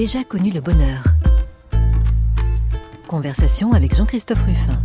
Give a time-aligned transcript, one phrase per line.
[0.00, 1.04] J'ai déjà connu le bonheur.
[3.06, 4.80] Conversation avec Jean-Christophe Ruffin.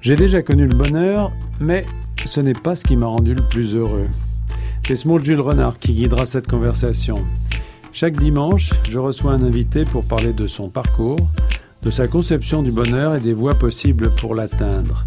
[0.00, 1.30] J'ai déjà connu le bonheur,
[1.60, 1.86] mais
[2.24, 4.08] ce n'est pas ce qui m'a rendu le plus heureux.
[4.88, 7.24] C'est ce Jules Renard qui guidera cette conversation.
[7.92, 11.30] Chaque dimanche, je reçois un invité pour parler de son parcours,
[11.84, 15.04] de sa conception du bonheur et des voies possibles pour l'atteindre.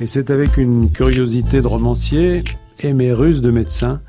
[0.00, 2.44] Et c'est avec une curiosité de romancier
[2.78, 4.00] et mes ruses de médecin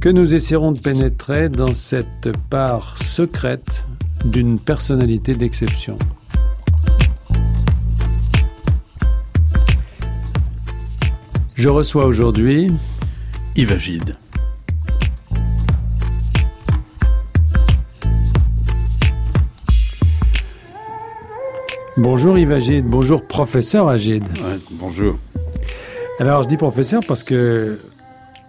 [0.00, 3.84] que nous essaierons de pénétrer dans cette part secrète
[4.24, 5.98] d'une personnalité d'exception.
[11.54, 12.68] Je reçois aujourd'hui
[13.56, 14.16] Yves Agide.
[21.96, 24.28] Bonjour Yves Agide, bonjour professeur Agide.
[24.38, 25.18] Ouais, bonjour.
[26.18, 27.78] Alors je dis professeur parce que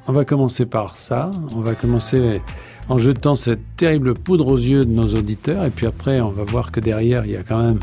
[0.08, 2.42] on va commencer par ça, on va commencer
[2.90, 5.66] en jetant cette terrible poudre aux yeux de nos auditeurs.
[5.66, 7.80] Et puis après on va voir que derrière il y a quand même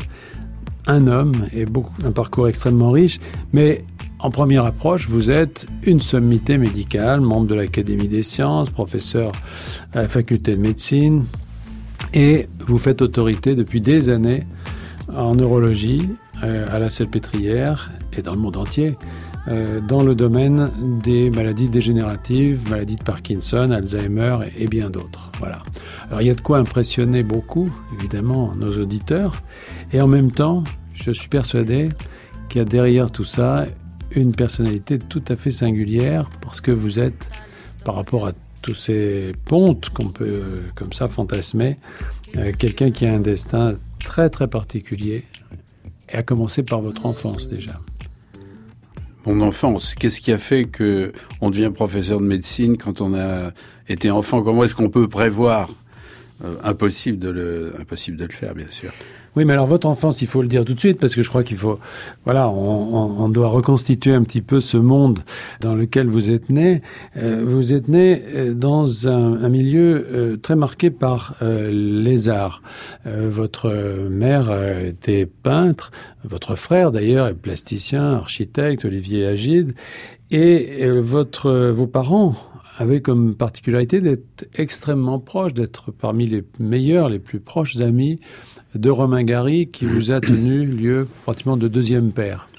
[0.87, 3.19] un homme et beaucoup, un parcours extrêmement riche,
[3.53, 3.85] mais
[4.19, 9.31] en première approche, vous êtes une sommité médicale, membre de l'Académie des sciences, professeur
[9.93, 11.25] à la faculté de médecine,
[12.13, 14.47] et vous faites autorité depuis des années
[15.13, 16.09] en neurologie,
[16.43, 18.95] euh, à la Salpêtrière et dans le monde entier,
[19.47, 20.71] dans le domaine
[21.03, 25.31] des maladies dégénératives, maladies de Parkinson, Alzheimer et, et bien d'autres.
[25.37, 25.61] Voilà.
[26.07, 29.35] Alors il y a de quoi impressionner beaucoup, évidemment, nos auditeurs,
[29.91, 31.89] et en même temps, je suis persuadé
[32.49, 33.65] qu'il y a derrière tout ça
[34.11, 37.29] une personnalité tout à fait singulière parce que vous êtes,
[37.83, 41.77] par rapport à tous ces pontes qu'on peut euh, comme ça fantasmer,
[42.35, 45.23] euh, quelqu'un qui a un destin très très particulier,
[46.09, 47.79] et à commencer par votre enfance déjà.
[49.25, 53.51] Mon enfance, qu'est-ce qui a fait que on devient professeur de médecine quand on a
[53.89, 54.43] été enfant?
[54.43, 55.69] Comment est-ce qu'on peut prévoir?
[56.43, 58.91] Euh, impossible de le impossible de le faire, bien sûr.
[59.35, 61.27] Oui, mais alors votre enfance, il faut le dire tout de suite, parce que je
[61.27, 61.77] crois qu'il faut,
[62.23, 65.19] voilà, on, on, on, doit reconstituer un petit peu ce monde
[65.59, 66.81] dans lequel vous êtes né.
[67.17, 72.29] Euh, vous êtes né euh, dans un, un milieu euh, très marqué par euh, les
[72.29, 72.61] arts.
[73.05, 73.69] Euh, votre
[74.09, 75.91] mère était peintre,
[76.23, 79.73] votre frère d'ailleurs est plasticien, architecte, Olivier Agide,
[80.31, 82.35] et votre, vos parents
[82.77, 88.19] avaient comme particularité d'être extrêmement proches, d'être parmi les meilleurs, les plus proches amis
[88.73, 92.49] de Romain Gary qui vous a tenu lieu pratiquement de deuxième père.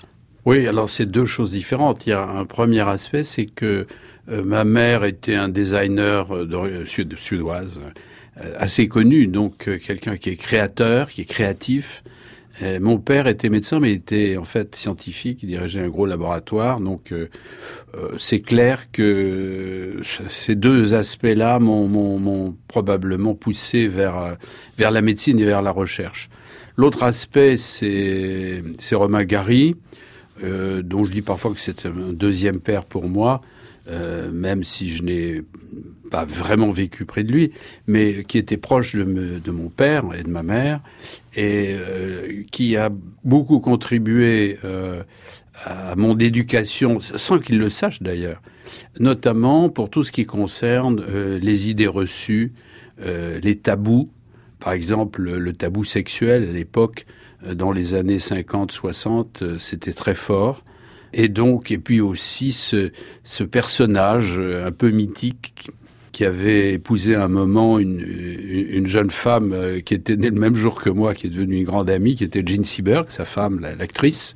[0.46, 2.06] Oui, alors c'est deux choses différentes.
[2.06, 3.86] Il y a un premier aspect, c'est que
[4.28, 7.72] euh, ma mère était un designer de, sud, suédoise
[8.40, 12.02] euh, assez connu, donc euh, quelqu'un qui est créateur, qui est créatif.
[12.60, 16.06] Et mon père était médecin, mais il était en fait scientifique, il dirigeait un gros
[16.06, 17.12] laboratoire, donc
[18.18, 20.00] c'est clair que
[20.30, 24.38] ces deux aspects-là m'ont probablement poussé vers
[24.78, 26.30] vers la médecine et vers la recherche.
[26.76, 28.62] L'autre aspect, c'est
[28.92, 29.76] Romain Gary,
[30.44, 33.40] euh, dont je dis parfois que c'est un deuxième père pour moi,
[33.88, 35.42] euh, même si je n'ai
[36.06, 37.52] pas vraiment vécu près de lui,
[37.86, 40.80] mais qui était proche de, de mon père et de ma mère,
[41.34, 42.90] et euh, qui a
[43.24, 45.02] beaucoup contribué euh,
[45.64, 48.40] à mon éducation, sans qu'il le sache d'ailleurs,
[48.98, 52.52] notamment pour tout ce qui concerne euh, les idées reçues,
[52.98, 54.10] les tabous,
[54.58, 57.04] par exemple, le tabou sexuel à l'époque,
[57.54, 60.64] dans les années 50-60, c'était très fort.
[61.12, 65.70] Et donc, et puis aussi ce, ce personnage un peu mythique
[66.16, 69.54] qui avait épousé un moment une, une jeune femme
[69.84, 72.24] qui était née le même jour que moi, qui est devenue une grande amie, qui
[72.24, 74.32] était Jean Seberg, sa femme, l'actrice.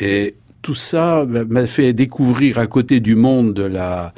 [0.00, 4.14] Et tout ça m'a fait découvrir à côté du monde de la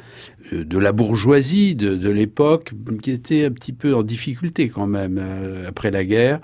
[0.51, 5.89] la bourgeoisie de, l'époque, qui était un petit peu en difficulté quand même euh, après
[5.89, 6.41] la guerre,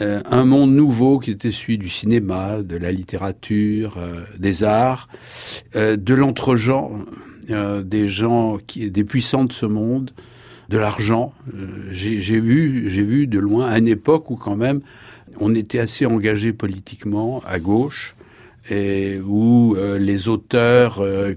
[0.00, 5.08] euh, un monde nouveau qui était celui du cinéma, de la littérature, euh, des arts,
[5.74, 6.14] de
[7.50, 10.10] l'entre-genre, des gens qui, des puissants de ce monde,
[10.68, 11.34] de l'argent.
[11.90, 14.80] J'ai vu, j'ai vu de loin une époque où quand même
[15.38, 18.14] on était assez engagé politiquement à gauche
[18.70, 21.34] et où euh, les auteurs euh,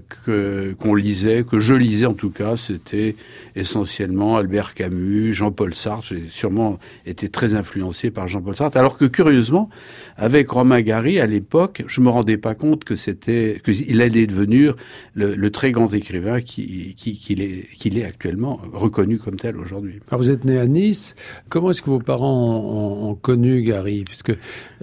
[0.78, 3.16] qu'on lisait, que je lisais en tout cas, c'était
[3.56, 6.06] essentiellement Albert Camus, Jean-Paul Sartre.
[6.08, 9.68] J'ai sûrement été très influencé par Jean-Paul Sartre, alors que curieusement,
[10.16, 14.76] avec Romain Gary à l'époque, je me rendais pas compte que c'était qu'il allait devenir
[15.14, 19.56] le, le, très grand écrivain qui qu'il qui, est qu'il est actuellement reconnu comme tel
[19.56, 20.00] aujourd'hui.
[20.08, 21.14] Alors vous êtes né à Nice.
[21.48, 24.32] Comment est-ce que vos parents ont, ont connu Gary, puisque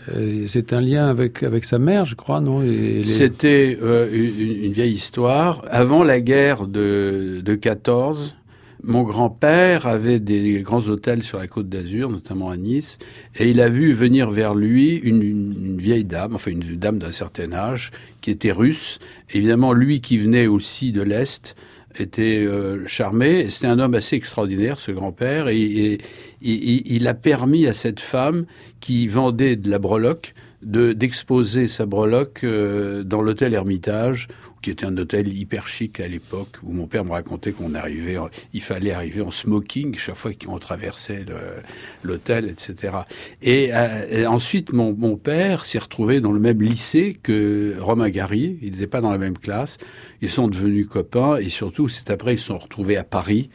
[0.10, 3.04] euh, c'est un lien avec avec sa mère, je crois les...
[3.04, 5.64] C'était euh, une, une, vieille histoire.
[5.70, 8.36] Avant la guerre de, de 14,
[8.84, 12.98] mon grand-père avait des grands hôtels sur la côte d'Azur, notamment à Nice,
[13.36, 17.52] et il a vu venir vers lui une, vieille dame, enfin une dame d'un certain
[17.54, 17.92] âge,
[18.22, 19.00] qui était russe.
[19.32, 21.56] Évidemment, lui qui venait aussi de l'Est,
[22.00, 23.50] était euh, charmé.
[23.50, 26.00] C'était un homme assez extraordinaire, ce grand-père, et, et,
[26.42, 28.46] il a permis à cette femme
[28.80, 34.28] qui vendait de la breloque de d'exposer sa breloque euh, dans l'hôtel Hermitage,
[34.62, 38.18] qui était un hôtel hyper chic à l'époque, où mon père me racontait qu'on arrivait,
[38.54, 41.26] il fallait arriver en smoking chaque fois qu'on traversait
[42.04, 42.98] l'hôtel, etc.
[43.42, 48.60] Et, euh, ensuite, mon, mon père s'est retrouvé dans le même lycée que Romain Gary.
[48.62, 49.78] Ils n'étaient pas dans la même classe.
[50.22, 53.50] Ils sont devenus copains et surtout, c'est après ils se sont retrouvés à Paris.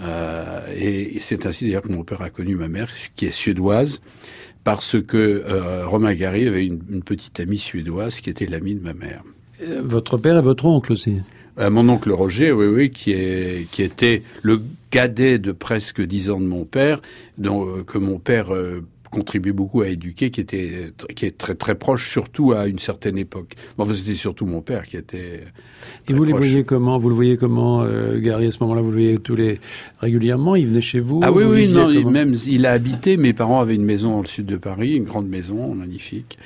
[0.00, 4.00] Euh, et c'est ainsi d'ailleurs que mon père a connu ma mère, qui est suédoise
[4.64, 8.82] parce que euh, Romain Gary avait une, une, petite amie suédoise qui était l'amie de
[8.82, 9.22] ma mère.
[9.62, 11.20] Euh, votre père et votre oncle aussi
[11.58, 16.30] euh, Mon oncle Roger, oui, oui, qui, est, qui était le cadet de presque dix
[16.30, 17.00] ans de mon père,
[17.38, 18.50] dont, euh, que mon père
[19.12, 23.16] contribuait beaucoup à éduquer, qui était qui est très très proche, surtout à une certaine
[23.18, 23.54] époque.
[23.78, 25.44] Bon, c'était surtout mon père qui était.
[26.08, 26.98] Et vous les voyez comment?
[26.98, 29.60] Vous le voyez comment, euh, Gary, à ce moment-là Vous le voyez tous les
[30.00, 30.56] régulièrement?
[30.56, 32.10] Il venait chez vous Ah oui, vous oui, non, comment?
[32.10, 33.16] même il a habité.
[33.16, 36.38] Mes parents avaient une maison dans le sud de Paris, une grande maison magnifique.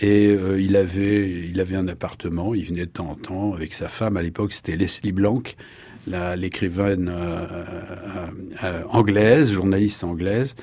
[0.00, 2.52] Et euh, il avait, il avait un appartement.
[2.54, 4.16] Il venait de temps en temps avec sa femme.
[4.16, 5.42] À l'époque, c'était Leslie Blanc,
[6.08, 8.26] la- l'écrivaine euh, euh,
[8.64, 10.56] euh, anglaise, journaliste anglaise.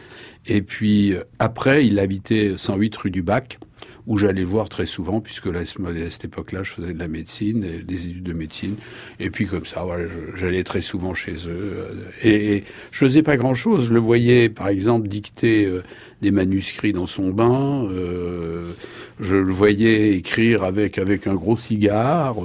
[0.45, 3.59] Et puis euh, après, il habitait 108 rue du Bac,
[4.07, 7.65] où j'allais voir très souvent, puisque là, à cette époque-là, je faisais de la médecine,
[7.83, 8.75] des études de médecine.
[9.19, 10.06] Et puis comme ça, voilà,
[10.36, 11.38] j'allais très souvent chez eux.
[11.48, 11.94] euh,
[12.24, 13.88] Et, je faisais pas grand-chose.
[13.88, 15.83] Je le voyais, par exemple, dicter euh,
[16.21, 17.88] des manuscrits dans son bain.
[17.92, 18.71] euh,
[19.19, 22.36] je le voyais écrire avec avec un gros cigare.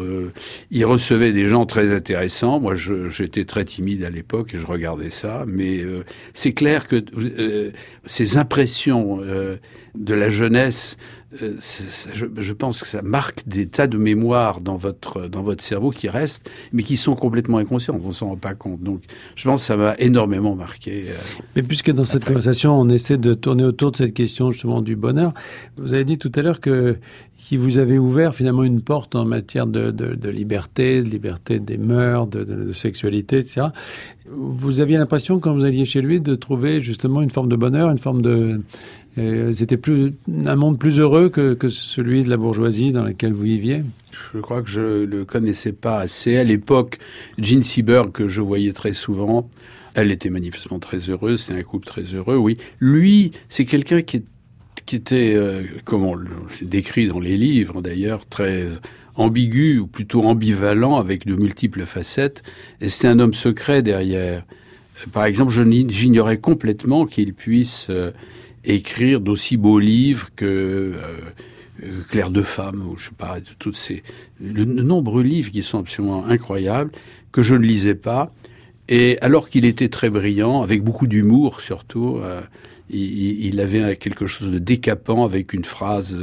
[0.70, 2.61] il recevait des gens très intéressants.
[2.61, 5.44] Moi, j'étais très timide à l'époque et je regardais ça.
[5.47, 5.82] Mais
[6.35, 7.03] c'est clair que
[8.05, 9.20] ces impressions
[9.96, 10.96] de la jeunesse,
[11.43, 11.54] euh,
[12.12, 15.90] je, je pense que ça marque des tas de mémoires dans votre dans votre cerveau
[15.90, 18.00] qui restent, mais qui sont complètement inconscientes.
[18.04, 18.82] On s'en rend pas compte.
[18.82, 19.02] Donc,
[19.34, 21.06] je pense que ça m'a énormément marqué.
[21.08, 21.14] euh.
[21.54, 24.96] Mais puisque dans cette conversation, on essaie de tourner autour de cette question justement du
[24.96, 25.32] bonheur,
[25.76, 26.96] vous avez dit tout à l'heure que
[27.46, 31.60] qui vous avez ouvert finalement une porte en matière de, de, de liberté, de liberté
[31.60, 33.69] des mœurs, de, sexualité, etc.
[34.28, 37.90] Vous aviez l'impression quand vous alliez chez lui de trouver justement une forme de bonheur,
[37.90, 38.58] une forme de euh,
[39.16, 40.12] c'était plus
[40.44, 43.82] un monde plus heureux que, celui de la bourgeoisie dans lequel vous viviez.
[44.32, 46.36] Je crois que je le connaissais pas assez.
[46.36, 46.98] À l'époque,
[47.38, 49.48] Jean Seberg, que je voyais très souvent,
[49.94, 52.58] elle était manifestement très heureuse, c'était un couple très heureux, oui.
[52.80, 54.22] Lui, c'est quelqu'un qui,
[54.92, 56.28] était, euh, comme on le
[56.60, 58.69] décrit dans les livres d'ailleurs, très
[59.14, 62.42] ambigu, ou plutôt ambivalent, avec de multiples facettes,
[62.82, 64.44] et c'était un homme secret derrière.
[65.12, 65.52] Par exemple,
[65.88, 68.12] j'ignorais complètement qu'il puisse euh,
[68.66, 70.44] écrire d'aussi beaux livres que...
[70.44, 70.92] euh,
[71.82, 74.02] euh, Claire de femme, ou je sais pas, de toutes ces
[74.40, 76.90] le nombreux livres qui sont absolument incroyables
[77.32, 78.32] que je ne lisais pas.
[78.88, 82.41] Et alors qu'il était très brillant, avec beaucoup d'humour surtout, euh,
[82.88, 86.19] il, avait quelque chose de décapant avec une phrase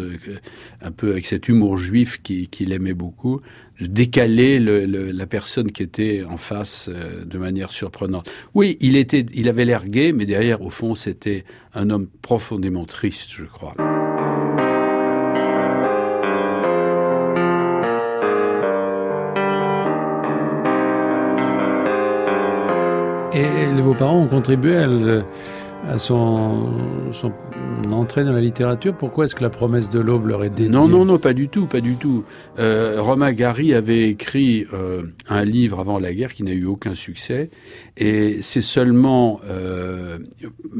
[0.81, 3.41] un peu avec cet humour juif qui- qu'il aimait beaucoup,
[3.79, 8.31] décaler le, le- la personne qui était en face euh, de manière surprenante.
[8.53, 12.85] Oui, il était, il avait l'air gai, mais derrière, au fond, c'était un homme profondément
[12.85, 13.75] triste, je crois.
[23.33, 24.77] Et, vos parents ont contribué
[25.87, 26.71] à, son
[28.03, 28.95] entrée dans la littérature.
[28.95, 30.69] Pourquoi est-ce que la promesse de l'aube leur est dédiée?
[30.69, 32.23] Non, non, non, pas du tout, pas du tout.
[32.59, 36.95] Euh, Romain Gary avait écrit euh, un livre avant la guerre qui n'a eu aucun
[36.95, 37.49] succès,
[37.97, 40.19] et c'est seulement euh,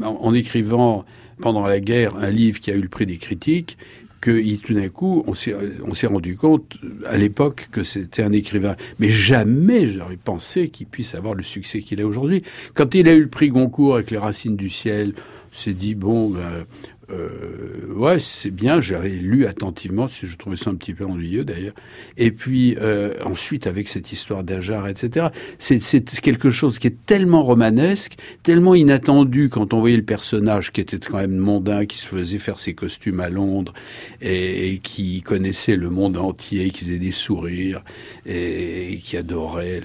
[0.02, 1.04] en, écrivant
[1.40, 3.78] pendant la guerre un livre qui a eu le prix des critiques
[4.20, 8.74] que tout d'un coup, on s'est rendu compte à l'époque que c'était un écrivain.
[8.98, 12.42] Mais jamais j'aurais pensé qu'il puisse avoir le succès qu'il a aujourd'hui.
[12.72, 15.12] Quand il a eu le prix Goncourt avec Les Racines du ciel,
[15.56, 16.64] s'est dit bon, ben,
[17.10, 18.80] euh, ouais, c'est bien.
[18.80, 21.74] J'avais lu attentivement, je trouvais ça un petit peu ennuyeux d'ailleurs.
[22.16, 25.28] Et puis euh, ensuite avec cette histoire d'Ajar, etc.
[25.58, 30.80] C'est quelque chose qui est tellement romanesque, tellement inattendu quand on voyait le personnage qui
[30.80, 33.74] était quand même mondain, qui se faisait faire ses costumes à Londres
[34.20, 37.82] et, qui connaissait le monde entier, qui faisait des sourires
[38.26, 39.82] et, qui adorait.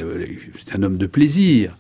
[0.58, 1.76] C'est un homme de plaisir.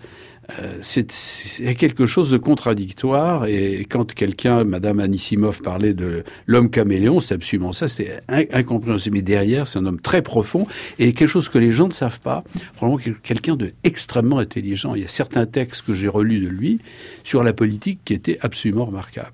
[0.59, 3.45] Euh, c'est quelque chose de contradictoire.
[3.45, 7.87] Et quand quelqu'un, Madame Anissimov, parlait de l'homme caméléon, c'est absolument ça.
[7.87, 9.17] C'était incompréhensible.
[9.17, 12.19] Mais derrière, c'est un homme très profond et quelque chose que les gens ne savent
[12.19, 12.43] pas.
[12.75, 14.95] Probablement quelqu'un de extrêmement intelligent.
[14.95, 16.79] Il y a certains textes que j'ai relus de lui
[17.23, 19.33] sur la politique qui étaient absolument remarquables.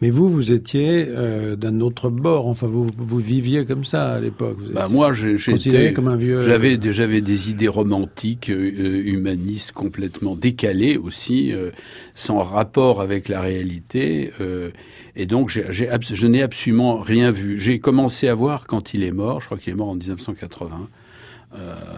[0.00, 2.46] Mais vous, vous étiez euh, d'un autre bord.
[2.46, 4.58] Enfin, vous, vous viviez comme ça à l'époque.
[4.72, 6.40] Bah moi, j'étais comme un vieux.
[6.42, 11.70] J'avais j'avais des idées romantiques, euh, humanistes complètement décalées aussi, euh,
[12.14, 14.30] sans rapport avec la réalité.
[15.16, 17.58] Et donc, je n'ai absolument rien vu.
[17.58, 19.40] J'ai commencé à voir quand il est mort.
[19.40, 20.88] Je crois qu'il est mort en 1980.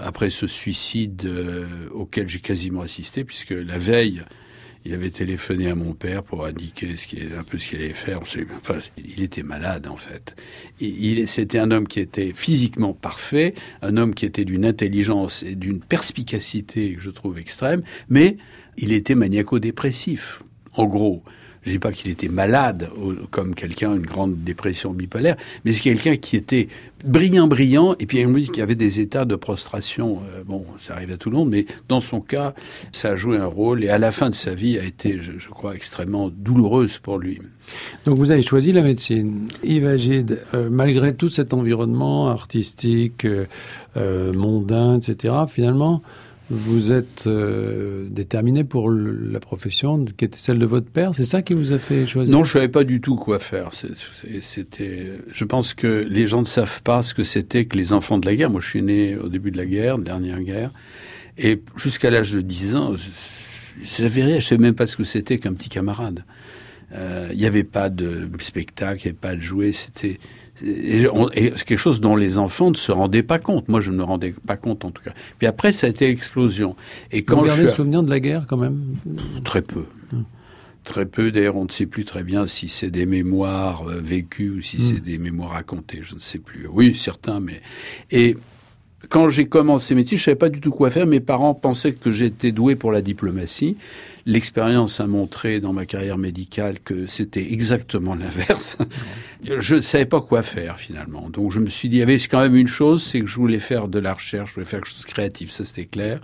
[0.03, 1.29] après ce suicide
[1.93, 4.23] auquel j'ai quasiment assisté, puisque la veille,
[4.85, 7.07] il avait téléphoné à mon père pour indiquer ce
[7.39, 8.21] un peu ce qu'il allait faire.
[8.21, 10.37] Enfin, il était malade en fait.
[11.27, 15.81] C'était un homme qui était physiquement parfait, un homme qui était d'une intelligence et d'une
[15.81, 18.37] perspicacité que je trouve extrême, mais
[18.77, 20.43] il était maniaco-dépressif.
[20.75, 21.23] En gros,
[21.63, 22.91] je dis pas qu'il était malade,
[23.31, 26.69] comme quelqu'un, une grande dépression bipolaire, mais c'est quelqu'un qui était
[27.05, 30.21] brillant, brillant, et puis me dit qu'il y avait des états de prostration.
[30.35, 32.55] Euh, bon, ça arrive à tout le monde, mais dans son cas,
[32.93, 35.49] ça a joué un rôle, et à la fin de sa vie a été, je,
[35.49, 37.41] crois, extrêmement douloureuse pour lui.
[38.07, 39.49] Donc vous avez choisi la médecine.
[39.63, 46.03] Yves Agide, euh, malgré tout cet environnement artistique, euh, mondain, etc., finalement,
[46.51, 51.15] vous êtes euh, déterminé pour la profession qui était celle de votre père.
[51.15, 52.35] C'est ça qui vous a fait choisir?
[52.35, 53.71] Non, je savais pas du tout quoi faire.
[54.41, 58.19] C'était, je pense que les gens ne savent pas ce que c'était que les enfants
[58.19, 58.51] de la guerre.
[58.51, 60.73] Moi, je suis né au début de la guerre, dernière guerre,
[61.37, 64.39] et jusqu'à l'âge de 10 ans, je ne rien.
[64.39, 66.25] Je savais même pas ce que c'était qu'un petit camarade.
[66.95, 69.73] Euh, il n'y avait pas de spectacle, il n'y avait pas de jouets.
[69.73, 70.19] C'était
[70.65, 71.07] et,
[71.57, 73.69] c'est quelque chose dont les enfants ne se rendaient pas compte.
[73.69, 75.13] Moi, je ne me rendais pas compte en tout cas.
[75.39, 76.77] Puis après, ça a été explosion.
[77.13, 78.95] Et quand Vous gardez le souvenir de la guerre quand même?
[79.45, 79.85] Très peu.
[80.13, 80.25] Hum.
[80.85, 81.31] Très peu.
[81.31, 84.79] D'ailleurs, on ne sait plus très bien si c'est des mémoires euh, vécues ou si
[84.79, 84.83] hum.
[84.83, 86.01] c'est des mémoires racontées.
[86.03, 86.67] Je ne sais plus.
[86.67, 87.61] Oui, certains, mais
[88.11, 88.37] et
[89.09, 91.07] quand j'ai commencé métier, je savais pas du tout quoi faire.
[91.07, 93.77] Mes parents pensaient que j'étais doué pour la diplomatie.
[94.29, 98.77] L'expérience a montré dans ma carrière médicale que c'était exactement l'inverse.
[99.43, 101.31] je ne savais pas quoi faire finalement.
[101.31, 103.37] Donc je me suis dit, il y avait quand même une chose, c'est que je
[103.37, 106.21] voulais faire de la recherche, je voulais faire quelque chose de créatif, ça c'était clair.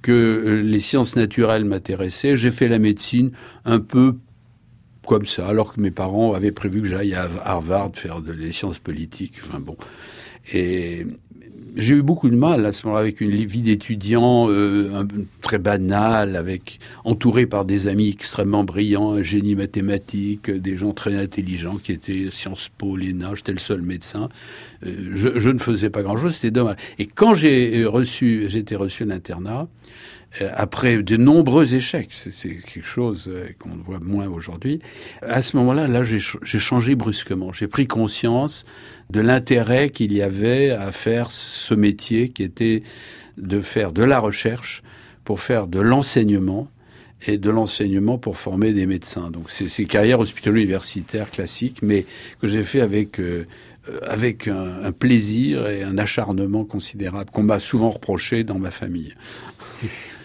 [0.00, 2.36] Que euh, les sciences naturelles m'intéressaient.
[2.36, 3.32] J'ai fait la médecine
[3.64, 4.14] un peu
[5.04, 8.52] comme ça, alors que mes parents avaient prévu que j'aille à Harvard faire de, des
[8.52, 9.40] sciences politiques.
[9.44, 9.76] Enfin bon.
[10.52, 11.04] Et,
[11.76, 15.04] j'ai eu beaucoup de mal à ce moment-là avec une vie d'étudiant euh,
[15.40, 21.16] très banale, avec entouré par des amis extrêmement brillants, un génie mathématique, des gens très
[21.16, 24.28] intelligents qui étaient Sciences Po, l'ENA, j'étais le seul médecin.
[24.86, 26.76] Euh, je, je, ne faisais pas grand-chose, c'était dommage.
[26.98, 29.66] Et quand j'ai reçu, j'ai été reçu à l'internat, euh,
[30.54, 34.80] après de nombreux échecs, c'est quelque chose euh, qu'on voit moins aujourd'hui,
[35.22, 36.18] à ce moment-là, là, j'ai
[36.58, 37.52] changé brusquement.
[37.52, 38.64] J'ai pris conscience
[39.10, 42.82] de l'intérêt qu'il y avait à faire ce métier qui était
[43.38, 44.82] de faire de la recherche
[45.24, 46.68] pour faire de l'enseignement
[47.26, 49.30] et de l'enseignement pour former des médecins.
[49.30, 52.06] Donc c'est ces carrières hospitalo-universitaires classiques, mais
[52.40, 53.46] que j'ai fait avec euh,
[54.02, 59.14] avec un, un, plaisir et un acharnement considérable qu'on m'a souvent reproché dans ma famille.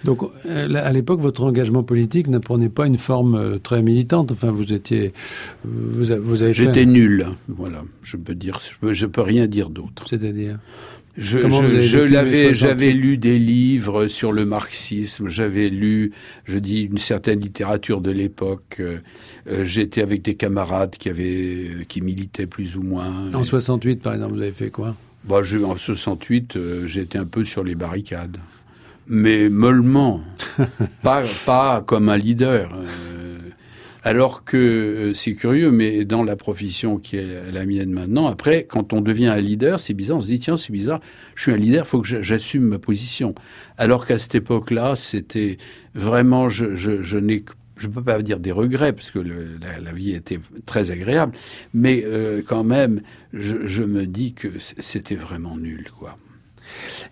[0.03, 4.31] Donc, euh, à l'époque, votre engagement politique ne prenait pas une forme euh, très militante.
[4.31, 5.13] Enfin, vous étiez,
[5.63, 6.53] vous, avez.
[6.53, 7.27] J'étais nul.
[7.47, 10.05] Voilà, je peux dire, je peux, je peux rien dire d'autre.
[10.07, 10.59] C'est-à-dire.
[11.17, 16.13] Je, je, l'avais, j'avais lu des livres sur le marxisme, j'avais lu,
[16.45, 18.77] je dis, une certaine littérature de l'époque.
[18.79, 23.33] Euh, j'étais avec des camarades qui avaient, qui militaient plus ou moins.
[23.33, 24.95] En 68, par exemple, vous avez fait quoi?
[25.25, 28.37] Bah, En 68, j'étais un peu sur les barricades
[29.09, 30.21] mais mollement,
[31.03, 32.71] pas, pas comme un leader.
[32.73, 33.39] Euh,
[34.03, 38.63] alors que euh, c'est curieux, mais dans la profession qui est la mienne maintenant, après,
[38.63, 41.01] quand on devient un leader, c'est bizarre, on se dit, tiens, c'est bizarre,
[41.35, 43.35] je suis un leader, il faut que j'assume ma position.
[43.77, 45.57] Alors qu'à cette époque-là, c'était
[45.95, 47.43] vraiment, je, je, je n'ai
[47.75, 50.91] je ne peux pas dire des regrets parce que le, la, la, vie était très
[50.91, 51.31] agréable,
[51.73, 53.01] mais euh, quand même,
[53.31, 54.49] je, je me dis que
[54.79, 56.17] c'était vraiment nul, quoi.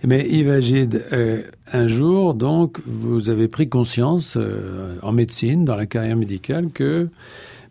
[0.05, 5.75] Mais Yves Agide, euh, un jour, donc, vous avez pris conscience euh, en médecine, dans
[5.75, 7.09] la carrière médicale, que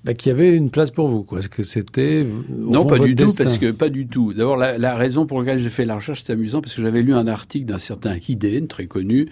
[0.04, 1.40] bah, qu'il y avait une place pour vous, quoi.
[1.40, 4.32] que c'était non, pas du tout, parce que pas du tout.
[4.32, 7.02] D'abord, la, la, raison pour laquelle j'ai fait la recherche, c'est amusant, parce que j'avais
[7.02, 9.28] lu un article d'un certain Hiden, très connu,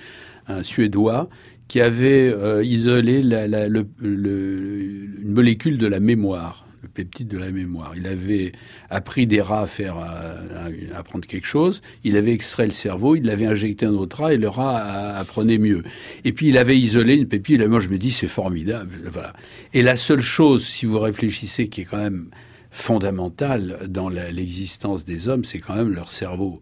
[0.49, 1.29] un Suédois,
[1.69, 4.81] qui avait euh, isolé la, la, le, le,
[5.23, 7.95] une molécule de la mémoire, le peptides de la mémoire.
[7.97, 8.53] Il avait
[8.91, 11.83] appris des rats à faire, à, apprendre quelque chose.
[12.05, 14.79] Il avait extrait le cerveau, il l'avait injecté dans autre rat et le rat
[15.17, 15.83] apprenait mieux.
[16.25, 17.63] Et puis il avait isolé une peptide.
[17.63, 18.93] Et moi, je me dis, c'est formidable.
[19.11, 19.33] Voilà.
[19.73, 22.29] Et la seule chose, si vous réfléchissez, qui est quand même
[22.71, 26.61] fondamentale dans l'existence des hommes, c'est quand même leur cerveau.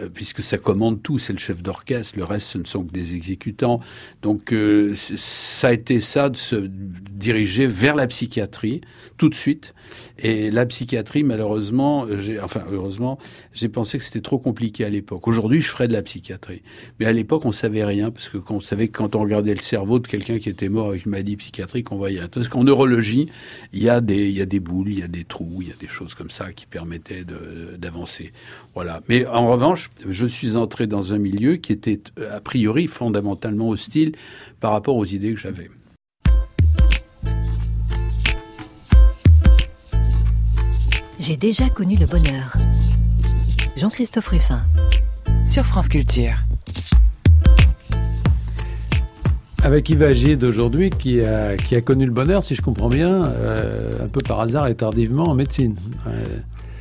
[0.00, 2.92] Euh, puisque ça commande tout, c'est le chef d'orchestre, le reste ce ne sont que
[2.92, 3.80] des exécutants.
[4.22, 8.80] Donc euh, ça a été ça de se diriger vers la psychiatrie
[9.16, 9.74] tout de suite.
[10.18, 13.18] Et la psychiatrie, malheureusement, j'ai, enfin heureusement,
[13.52, 15.28] j'ai pensé que c'était trop compliqué à l'époque.
[15.28, 16.62] Aujourd'hui, je ferais de la psychiatrie,
[16.98, 19.60] mais à l'époque, on savait rien parce que on savait que quand on regardait le
[19.60, 22.26] cerveau de quelqu'un qui était mort avec une maladie psychiatrique, on voyait.
[22.28, 23.28] Parce qu'en neurologie,
[23.72, 25.68] il y a des, il y a des boules, il y a des trous, il
[25.68, 27.24] y a des choses comme ça qui permettaient
[27.78, 28.32] d'avancer.
[28.74, 29.02] Voilà.
[29.08, 34.12] Mais en revanche je suis entré dans un milieu qui était a priori fondamentalement hostile
[34.60, 35.70] par rapport aux idées que j'avais.
[41.28, 42.56] J'ai déjà connu le bonheur.
[43.76, 44.62] Jean-Christophe Ruffin.
[45.44, 46.32] Sur France Culture.
[49.62, 53.26] Avec Yves Agide d'aujourd'hui, qui a, qui a connu le bonheur, si je comprends bien,
[53.28, 55.76] euh, un peu par hasard et tardivement en médecine.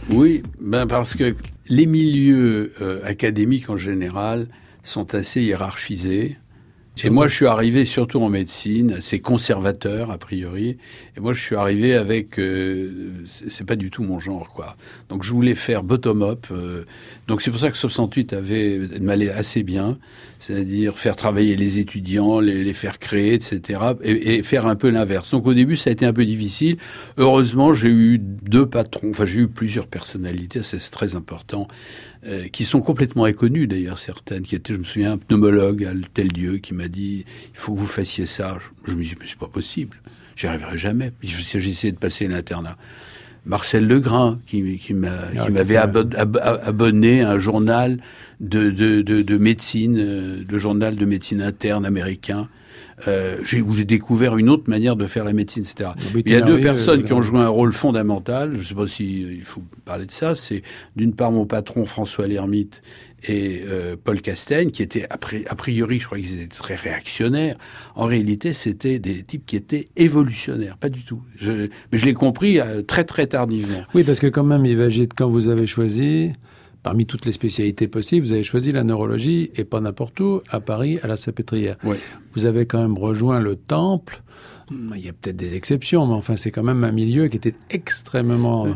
[0.09, 1.35] Oui, ben parce que
[1.67, 4.47] les milieux euh, académiques en général
[4.81, 6.37] sont assez hiérarchisés.
[7.03, 10.77] Et moi, je suis arrivé surtout en médecine, assez conservateur a priori.
[11.15, 14.75] Et moi, je suis arrivé avec, euh, c'est pas du tout mon genre, quoi.
[15.09, 16.47] Donc, je voulais faire bottom up.
[16.51, 16.85] Euh,
[17.27, 19.99] donc, c'est pour ça que 68 avait m'allait assez bien,
[20.39, 23.79] c'est-à-dire faire travailler les étudiants, les, les faire créer, etc.
[24.01, 25.31] Et, et faire un peu l'inverse.
[25.31, 26.77] Donc, au début, ça a été un peu difficile.
[27.17, 29.09] Heureusement, j'ai eu deux patrons.
[29.11, 30.61] Enfin, j'ai eu plusieurs personnalités.
[30.63, 31.67] C'est très important.
[32.25, 35.91] Euh, qui sont complètement inconnues d'ailleurs certaines, qui étaient, je me souviens, un pneumologue à
[36.15, 38.57] tel Dieu qui m'a dit il faut que vous fassiez ça.
[38.85, 39.97] Je, me dis mais c'est pas possible,
[40.35, 41.11] j'y arriverai jamais.
[41.21, 42.75] J'essayais de passer l'internat.
[43.45, 47.99] Marcel Legrain qui, qui ah, m'avait abonné à un journal
[48.39, 52.49] de, de, de, de médecine, euh, le journal de médecine interne américain
[53.07, 55.91] euh, où j'ai découvert une autre manière de faire la médecine, etc.
[56.13, 58.53] Il y a deux personnes qui ont joué un rôle fondamental.
[58.53, 60.35] Je ne sais pas si il faut parler de ça.
[60.35, 60.63] C'est
[60.95, 62.81] d'une part mon patron François Lermite
[63.23, 67.57] et euh, Paul Castaigne, qui étaient a priori, je crois qu'ils étaient très réactionnaires.
[67.95, 71.21] En réalité, c'était des types qui étaient évolutionnaires, pas du tout.
[71.35, 71.51] Je,
[71.91, 73.83] mais je l'ai compris euh, très très tardivement.
[73.95, 76.31] Oui, parce que quand même, Yves quand vous avez choisi,
[76.83, 80.59] parmi toutes les spécialités possibles, vous avez choisi la neurologie et pas n'importe où, à
[80.59, 81.77] Paris, à la Sapétrière.
[82.33, 84.21] Vous avez quand même rejoint le temple.
[84.71, 87.55] Il y a peut-être des exceptions, mais enfin, c'est quand même un milieu qui était
[87.69, 88.67] extrêmement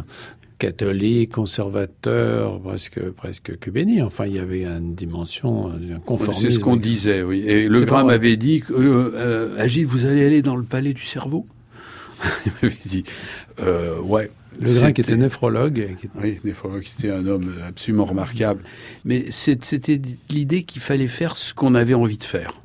[0.62, 4.04] catholique, conservateur, presque presque cubéni.
[4.04, 6.50] Enfin, il y avait une dimension, un conformisme.
[6.50, 7.44] C'est ce qu'on disait, oui.
[7.48, 11.04] Et le Gramme m'avait dit, euh, euh, Agile, vous allez aller dans le palais du
[11.04, 11.48] cerveau?
[12.46, 13.04] il m'avait dit,
[13.60, 14.30] euh, ouais.
[14.60, 15.96] Le Grain qui était néphrologue.
[16.22, 18.64] Oui, néphrologue, c'était un homme absolument remarquable.
[19.06, 22.62] Mais c'était l'idée qu'il fallait faire ce qu'on avait envie de faire.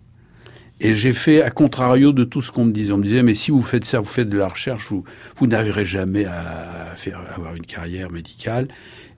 [0.78, 2.92] Et j'ai fait à contrario de tout ce qu'on me disait.
[2.92, 5.04] On me disait, mais si vous faites ça, vous faites de la recherche, vous,
[5.36, 8.68] vous n'arriverez jamais à faire, avoir une carrière médicale.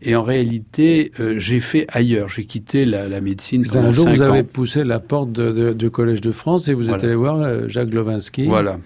[0.00, 2.28] Et en réalité, euh, j'ai fait ailleurs.
[2.28, 6.20] J'ai quitté la, la médecine pendant un jour, vous avez poussé la porte du Collège
[6.20, 8.46] de France et vous êtes allé voir euh, Jacques Lovinsky.
[8.46, 8.78] Voilà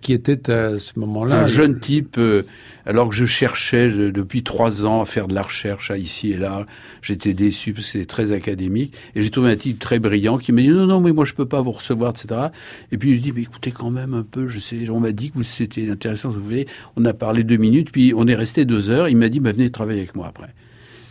[0.00, 2.16] qui était à ce moment-là un jeune type.
[2.18, 2.44] Euh,
[2.88, 6.38] alors que je cherchais depuis trois ans à faire de la recherche à ici et
[6.38, 6.64] là,
[7.02, 8.94] j'étais déçu parce que c'était très académique.
[9.14, 11.34] Et j'ai trouvé un type très brillant qui m'a dit non non mais moi je
[11.34, 12.48] peux pas vous recevoir etc.
[12.90, 15.30] Et puis je dis mais écoutez quand même un peu, je sais, on m'a dit
[15.30, 16.30] que c'était intéressant.
[16.30, 19.10] Vous voyez, on a parlé deux minutes puis on est resté deux heures.
[19.10, 20.48] Il m'a dit bah, venez travailler avec moi après.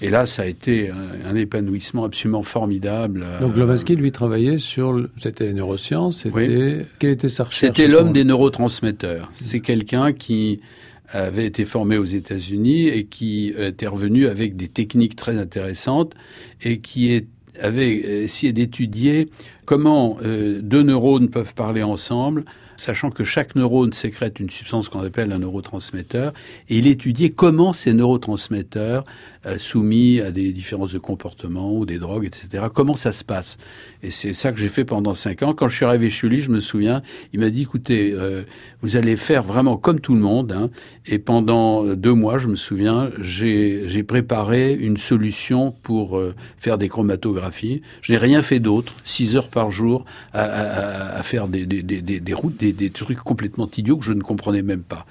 [0.01, 3.25] Et là, ça a été un, épanouissement absolument formidable.
[3.41, 5.07] Donc Glowacki, lui, travaillait sur...
[5.17, 6.85] C'était les neurosciences, c'était...
[6.99, 9.29] Quelle était sa recherche C'était l'homme des neurotransmetteurs.
[9.33, 10.61] C'est quelqu'un qui
[11.09, 16.13] avait été formé aux États-Unis et qui était revenu avec des techniques très intéressantes
[16.61, 17.25] et qui
[17.59, 19.29] avait essayé d'étudier
[19.65, 22.45] comment euh, deux neurones peuvent parler ensemble
[22.77, 26.33] sachant que chaque neurone sécrète une substance qu'on appelle un neurotransmetteur,
[26.69, 31.99] et il étudiait comment ces neurotransmetteurs, euh, soumis à des différences de comportement ou des
[31.99, 33.57] drogues, etc., comment ça se passe?
[34.03, 35.53] Et c'est ça que j'ai fait pendant cinq ans.
[35.53, 37.01] Quand je suis arrivé chez lui, je me souviens,
[37.33, 38.43] il m'a dit, écoutez, euh,
[38.81, 40.69] vous allez faire vraiment comme tout le monde, hein,
[41.05, 46.89] et pendant deux mois, je me souviens, j'ai préparé une solution pour euh, faire des
[46.89, 47.81] chromatographies.
[48.01, 51.81] Je n'ai rien fait d'autre, six heures par jour, à, à, à faire des, des,
[51.81, 55.05] des, des routes, des, trucs complètement idiots que je ne comprenais même pas.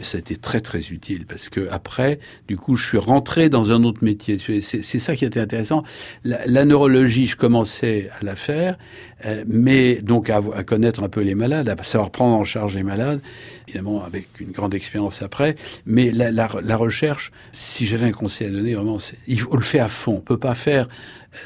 [0.00, 3.50] Mais ça a été très très utile parce que après, du coup, je suis rentré
[3.50, 4.38] dans un autre métier.
[4.62, 5.82] C'est ça qui était intéressant.
[6.24, 8.78] La, neurologie, je commençais à la faire.
[9.26, 12.82] Euh, mais donc à, connaître un peu les malades, à savoir prendre en charge les
[12.82, 13.20] malades,
[13.68, 15.56] évidemment avec une grande expérience après.
[15.84, 16.46] Mais la,
[16.78, 20.14] recherche, si j'avais un conseil à donner, vraiment, il faut le faire à fond.
[20.14, 20.88] On peut pas faire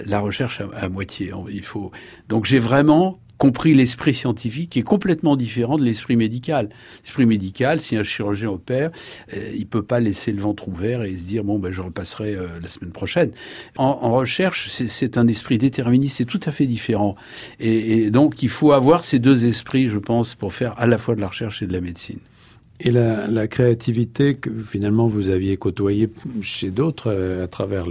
[0.07, 1.33] la recherche à, à moitié.
[1.51, 1.91] Il faut.
[2.29, 6.71] Donc j'ai vraiment compris l'esprit scientifique qui est complètement différent de l'esprit médical.
[7.03, 8.91] L'esprit médical, si un chirurgien opère,
[9.35, 12.35] euh, il peut pas laisser le ventre ouvert et se dire bon ben je repasserai
[12.35, 13.33] euh, la semaine prochaine.
[13.77, 17.17] En, en recherche, c'est un esprit déterministe, c'est tout à fait différent.
[17.61, 20.97] Et, et donc il faut avoir ces deux esprits, je pense, pour faire à la
[20.97, 22.21] fois de la recherche et de la médecine.
[22.81, 26.09] Et la, la, créativité que finalement vous aviez côtoyée
[26.41, 27.85] chez d'autres euh, à travers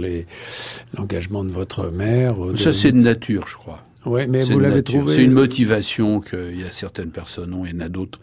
[0.98, 2.34] l'engagement de votre mère.
[2.44, 2.56] De...
[2.56, 3.84] Ça c'est de nature, je crois.
[4.06, 5.14] Ouais, mais vous l'avez trouvé.
[5.14, 8.20] C'est une motivation qu'il y a certaines personnes ont, il y en a d'autres.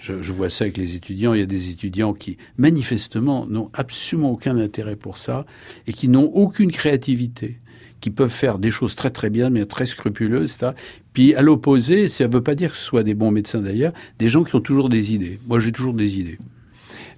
[0.00, 1.32] Je, je, vois ça avec les étudiants.
[1.32, 5.46] Il y a des étudiants qui, manifestement, n'ont absolument aucun intérêt pour ça
[5.86, 7.58] et qui n'ont aucune créativité,
[8.02, 10.52] qui peuvent faire des choses très très bien, mais très scrupuleuses.
[10.52, 10.74] Ça.
[11.14, 13.94] Puis à l'opposé, ça ne veut pas dire que ce soit des bons médecins d'ailleurs,
[14.18, 15.38] des gens qui ont toujours des idées.
[15.46, 16.38] Moi, j'ai toujours des idées.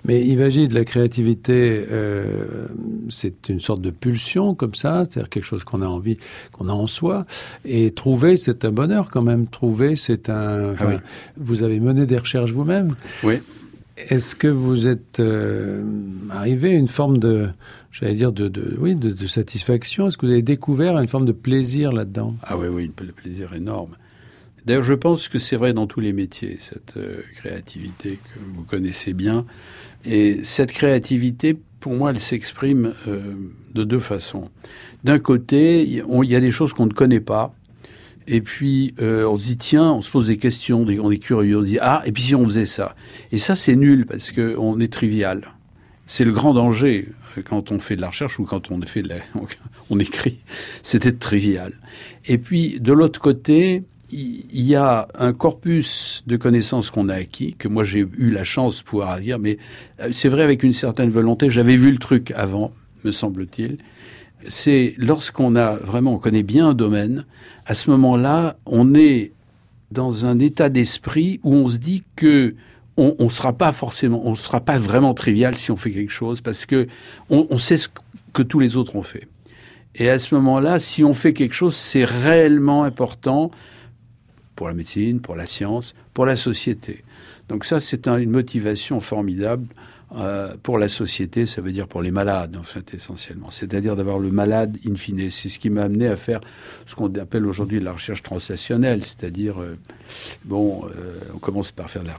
[0.06, 2.68] Mais imagine de la créativité, euh,
[3.08, 6.16] c'est une sorte de pulsion comme ça, c'est-à-dire quelque chose qu'on a envie,
[6.52, 7.26] qu'on a en soi.
[7.64, 9.48] Et trouver, c'est un bonheur quand même.
[9.48, 10.74] Trouver, c'est un.
[10.78, 10.94] Ah oui.
[11.36, 12.94] Vous avez mené des recherches vous-même.
[13.24, 13.40] Oui.
[13.96, 15.82] Est-ce que vous êtes euh,
[16.30, 17.48] arrivé à une forme de,
[17.90, 20.06] j'allais dire, de, de oui, de, de satisfaction?
[20.06, 22.34] Est-ce que vous avez découvert une forme de plaisir là-dedans?
[22.42, 23.96] Ah oui, oui, un plaisir énorme.
[24.66, 28.64] D'ailleurs, je pense que c'est vrai dans tous les métiers, cette euh, créativité que vous
[28.64, 29.46] connaissez bien.
[30.04, 33.34] Et cette créativité, pour moi, elle s'exprime euh,
[33.74, 34.50] de deux façons.
[35.04, 37.54] D'un côté, il y a des choses qu'on ne connaît pas.
[38.26, 41.58] Et puis, euh, on se dit, tiens, on se pose des questions, on est curieux,
[41.58, 42.96] on se dit, ah, et puis si on faisait ça?
[43.30, 45.52] Et ça, c'est nul, parce qu'on est trivial.
[46.08, 47.08] C'est le grand danger
[47.44, 49.04] quand on fait de la recherche ou quand on fait
[49.90, 50.40] on écrit.
[50.82, 51.72] C'était trivial.
[52.24, 57.54] Et puis, de l'autre côté, il y a un corpus de connaissances qu'on a acquis,
[57.54, 59.58] que moi j'ai eu la chance de pouvoir dire, mais
[60.00, 62.72] euh, c'est vrai avec une certaine volonté, j'avais vu le truc avant,
[63.04, 63.78] me semble-t-il.
[64.48, 67.26] C'est lorsqu'on a vraiment, on connaît bien un domaine,
[67.64, 69.32] à ce moment-là, on est
[69.90, 72.54] dans un état d'esprit où on se dit que
[72.96, 76.40] on, on sera pas forcément, on sera pas vraiment trivial si on fait quelque chose,
[76.40, 76.86] parce que
[77.28, 77.88] on, on sait ce
[78.32, 79.26] que tous les autres ont fait.
[79.96, 83.50] Et à ce moment-là, si on fait quelque chose, c'est réellement important
[84.56, 87.04] pour la médecine, pour la science, pour la société.
[87.48, 89.68] Donc ça, c'est un, une motivation formidable
[90.14, 93.50] euh, pour la société, ça veut dire pour les malades, en fait, essentiellement.
[93.50, 95.30] C'est-à-dire d'avoir le malade in fine.
[95.30, 96.40] C'est ce qui m'a amené à faire
[96.86, 99.76] ce qu'on appelle aujourd'hui la recherche translationnelle, c'est-à-dire, euh,
[100.44, 102.16] bon, euh, on commence par faire la,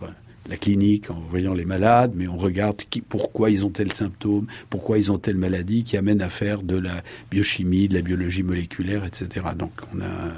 [0.50, 4.48] la clinique en voyant les malades, mais on regarde qui, pourquoi ils ont tel symptôme,
[4.70, 8.44] pourquoi ils ont telle maladie, qui amène à faire de la biochimie, de la biologie
[8.44, 9.48] moléculaire, etc.
[9.58, 10.34] Donc on a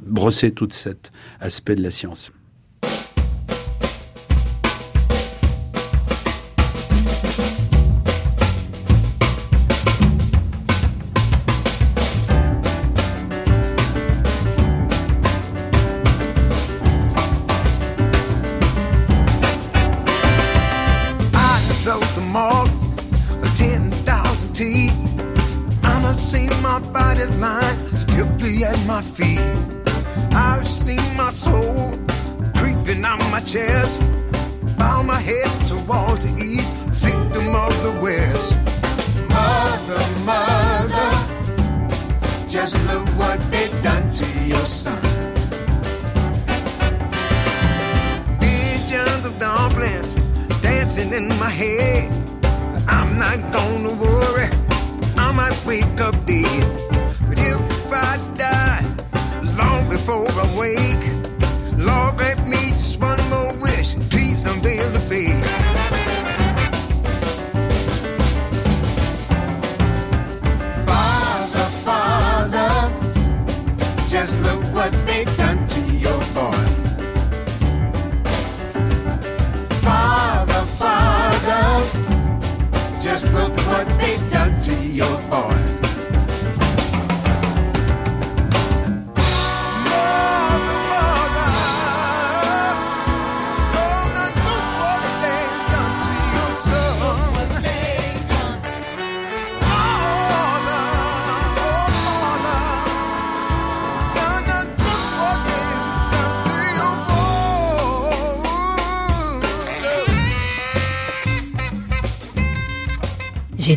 [0.00, 2.32] brossé tout cet aspect de la science.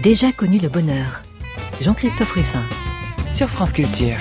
[0.01, 1.21] Déjà connu le bonheur.
[1.79, 2.63] Jean-Christophe Ruffin.
[3.31, 4.17] Sur France Culture.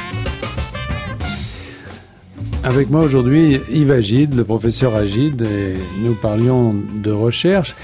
[2.63, 7.75] Avec moi aujourd'hui Yves Agide, le professeur Agide, et nous parlions de recherche.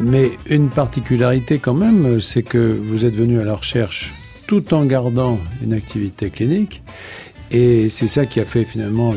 [0.00, 4.14] Mais une particularité quand même, c'est que vous êtes venu à la recherche
[4.46, 6.82] tout en gardant une activité clinique.
[7.50, 9.14] Et c'est ça qui a fait finalement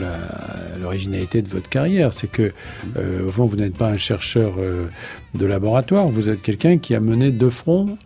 [0.80, 2.14] l'originalité de votre carrière.
[2.14, 2.54] C'est que,
[2.98, 4.88] euh, au fond, vous n'êtes pas un chercheur euh,
[5.34, 7.98] de laboratoire, vous êtes quelqu'un qui a mené de front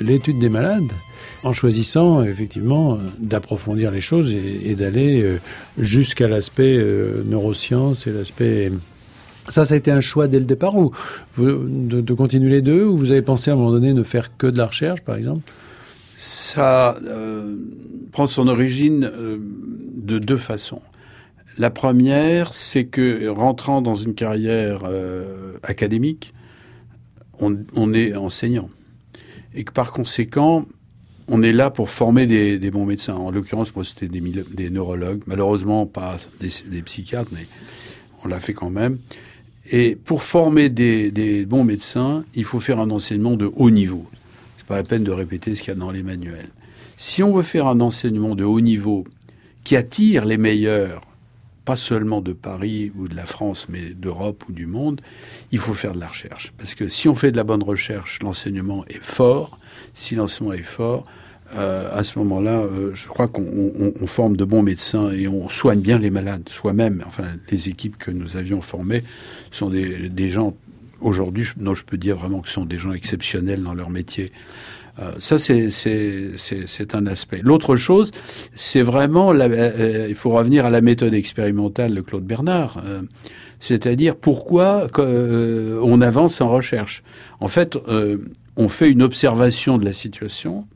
[0.00, 0.92] l'étude des malades
[1.42, 5.40] en choisissant effectivement d'approfondir les choses et, d'aller euh,
[5.78, 8.72] jusqu'à l'aspect euh, neurosciences et l'aspect
[9.48, 10.92] ça, ça a été un choix dès le départ ou
[11.38, 14.46] de, continuer les deux ou vous avez pensé à un moment donné ne faire que
[14.46, 15.50] de la recherche, par exemple?
[16.18, 17.56] Ça euh,
[18.12, 19.10] prend son origine
[19.96, 20.82] de deux façons.
[21.58, 24.82] La première, c'est que rentrant dans une carrière
[25.62, 26.32] académique,
[27.40, 28.68] on, on, est enseignant
[29.54, 30.66] et que par conséquent,
[31.28, 33.14] on est là pour former des, bons médecins.
[33.14, 35.22] En l'occurrence, moi, c'était des, neurologues.
[35.26, 37.46] Malheureusement, pas des, psychiatres, mais
[38.24, 38.98] on l'a fait quand même.
[39.70, 44.06] Et pour former des, bons médecins, il faut faire un enseignement de haut niveau.
[44.58, 46.48] C'est pas la peine de répéter ce qu'il y a dans les manuels.
[46.96, 49.04] Si on veut faire un enseignement de haut niveau
[49.62, 51.02] qui attire les meilleurs,
[51.64, 55.00] pas seulement de Paris ou de la France, mais d'Europe ou du monde,
[55.52, 56.52] il faut faire de la recherche.
[56.58, 59.58] Parce que si on fait de la bonne recherche, l'enseignement est fort.
[59.94, 61.06] Si l'enseignement est fort,
[61.54, 65.80] euh, à ce moment-là, euh, je crois qu'on forme de bons médecins et on soigne
[65.80, 67.02] bien les malades soi-même.
[67.06, 69.02] Enfin, les équipes que nous avions formées
[69.50, 70.54] sont des, gens
[71.00, 74.32] aujourd'hui, je peux dire vraiment que ce sont des gens exceptionnels dans leur métier.
[74.98, 77.40] Euh, ça, c'est un aspect.
[77.42, 78.10] L'autre chose,
[78.54, 82.82] c'est vraiment, il faut revenir à la méthode expérimentale de Claude Bernard.
[83.60, 87.02] c'est-à-dire pourquoi on avance en recherche.
[87.40, 87.76] En fait,
[88.56, 90.66] on fait une observation de la situation,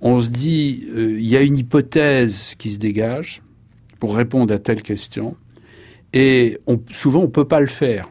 [0.00, 3.42] on se dit, euh, il y a une hypothèse qui se dégage
[3.98, 5.36] pour répondre à telle question,
[6.12, 6.58] et
[6.90, 8.08] souvent on ne peut pas le faire,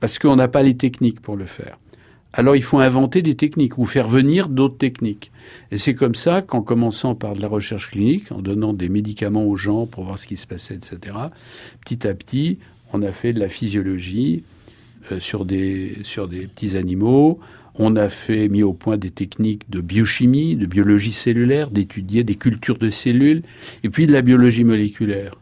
[0.00, 1.78] parce qu'on n'a pas les techniques pour le faire.
[2.38, 5.32] Alors il faut inventer des techniques ou faire venir d'autres techniques.
[5.72, 9.44] Et c'est comme ça qu'en commençant par de la recherche clinique, en donnant des médicaments
[9.44, 11.16] aux gens pour voir ce qui se passait, etc.,
[11.84, 12.58] petit à petit,
[12.92, 14.44] on a fait de la physiologie
[15.10, 17.40] euh, sur, des, sur des petits animaux,
[17.74, 22.36] on a fait, mis au point des techniques de biochimie, de biologie cellulaire, d'étudier des
[22.36, 23.42] cultures de cellules,
[23.82, 25.32] et puis de la biologie moléculaire.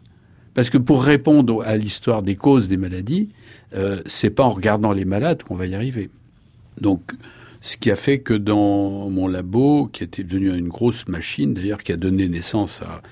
[0.55, 3.29] Parce que pour répondre à l'histoire des causes des maladies,
[3.75, 6.09] euh, c'est pas en regardant les malades qu'on va y arriver.
[6.81, 7.13] Donc,
[7.61, 11.83] ce qui a fait que dans mon labo, qui était devenu une grosse machine, d'ailleurs,
[11.83, 13.03] qui a donné naissance à,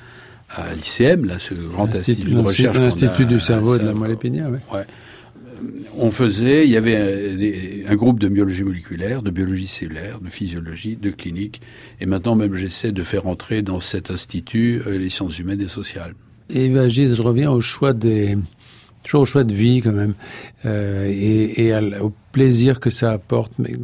[0.63, 2.79] à l'ICM, là, ce grand institut de recherche.
[2.79, 4.87] L'Institut du cerveau et de la moelle épinière, ouais
[5.99, 10.97] on faisait, il y avait un, groupe de biologie moléculaire, de biologie cellulaire, de physiologie,
[10.97, 11.61] de clinique.
[12.01, 15.69] Et maintenant, même, j'essaie de faire entrer dans cet institut euh, les sciences humaines et
[15.69, 16.15] sociales.
[16.51, 18.37] Et je reviens au choix des,
[19.05, 20.15] toujours au choix de vie quand même,
[20.67, 23.53] euh, et, au plaisir que ça apporte.
[23.59, 23.75] Mais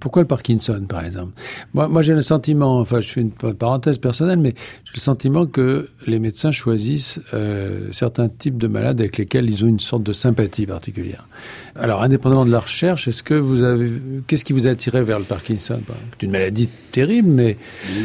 [0.00, 1.32] pourquoi le Parkinson, par exemple?
[1.74, 5.88] Moi, j'ai le sentiment, enfin, je fais une parenthèse personnelle, mais j'ai le sentiment que
[6.06, 10.12] les médecins choisissent euh, certains types de malades avec lesquels ils ont une sorte de
[10.12, 11.26] sympathie particulière.
[11.74, 13.90] Alors, indépendamment de la recherche, est-ce que vous avez,
[14.28, 15.80] qu'est-ce qui vous a attiré vers le Parkinson?
[16.12, 17.56] C'est une maladie terrible, mais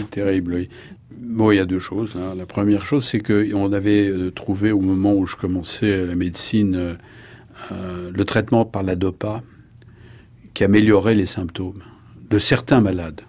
[0.09, 0.69] terrible, oui.
[1.25, 2.15] Bon, il y a deux choses.
[2.17, 2.35] Hein.
[2.37, 6.97] La première chose, c'est qu'on avait euh, trouvé au moment où je commençais la médecine
[7.71, 9.41] euh, le traitement par la DOPA
[10.53, 11.81] qui améliorait les symptômes
[12.29, 13.21] de certains malades.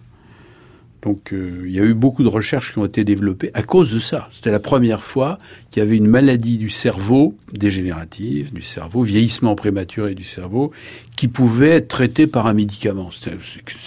[1.02, 3.94] Donc euh, il y a eu beaucoup de recherches qui ont été développées à cause
[3.94, 4.28] de ça.
[4.32, 5.38] C'était la première fois
[5.70, 10.72] qu'il y avait une maladie du cerveau dégénérative, du cerveau, vieillissement prématuré du cerveau,
[11.16, 13.10] qui pouvait être traitée par un médicament.
[13.12, 13.38] C'est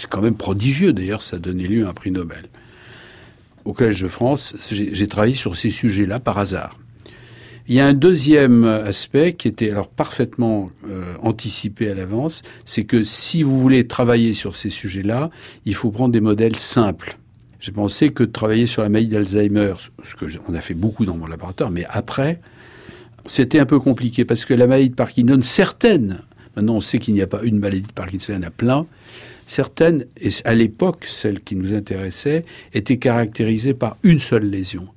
[0.08, 2.48] quand même prodigieux d'ailleurs, ça a donné lieu à un prix Nobel.
[3.68, 6.78] Au Collège de France, j'ai travaillé sur ces sujets-là par hasard.
[7.68, 12.84] Il y a un deuxième aspect qui était alors parfaitement euh, anticipé à l'avance, c'est
[12.84, 15.28] que si vous voulez travailler sur ces sujets-là,
[15.66, 17.18] il faut prendre des modèles simples.
[17.60, 21.18] J'ai pensé que travailler sur la maladie d'Alzheimer, ce que on a fait beaucoup dans
[21.18, 22.40] mon laboratoire, mais après,
[23.26, 26.20] c'était un peu compliqué parce que la maladie de Parkinson, certaines,
[26.56, 28.50] maintenant on sait qu'il n'y a pas une maladie de Parkinson, il y en a
[28.50, 28.86] plein,
[29.48, 34.88] certaines, et à l'époque, celles qui nous intéressaient, étaient caractérisées par une seule lésion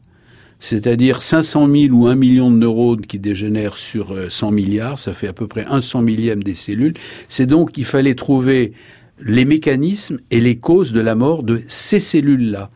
[0.64, 5.12] c'est-à-dire 500 000 ou 1 million de neurones qui dégénèrent sur 100 euh, milliards, ça
[5.12, 6.94] fait à peu près un cent millième des cellules.
[7.30, 8.74] C'est donc qu'il fallait trouver
[9.20, 12.70] les mécanismes et les causes de la mort de ces cellules-là,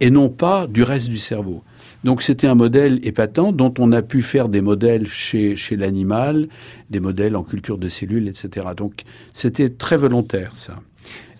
[0.00, 1.64] et non pas du reste du cerveau.
[2.04, 6.46] Donc c'était un modèle épatant dont on a pu faire des modèles chez, chez l'animal,
[6.90, 8.68] des modèles en culture de cellules, etc.
[8.76, 9.02] Donc
[9.32, 10.76] c'était très volontaire ça.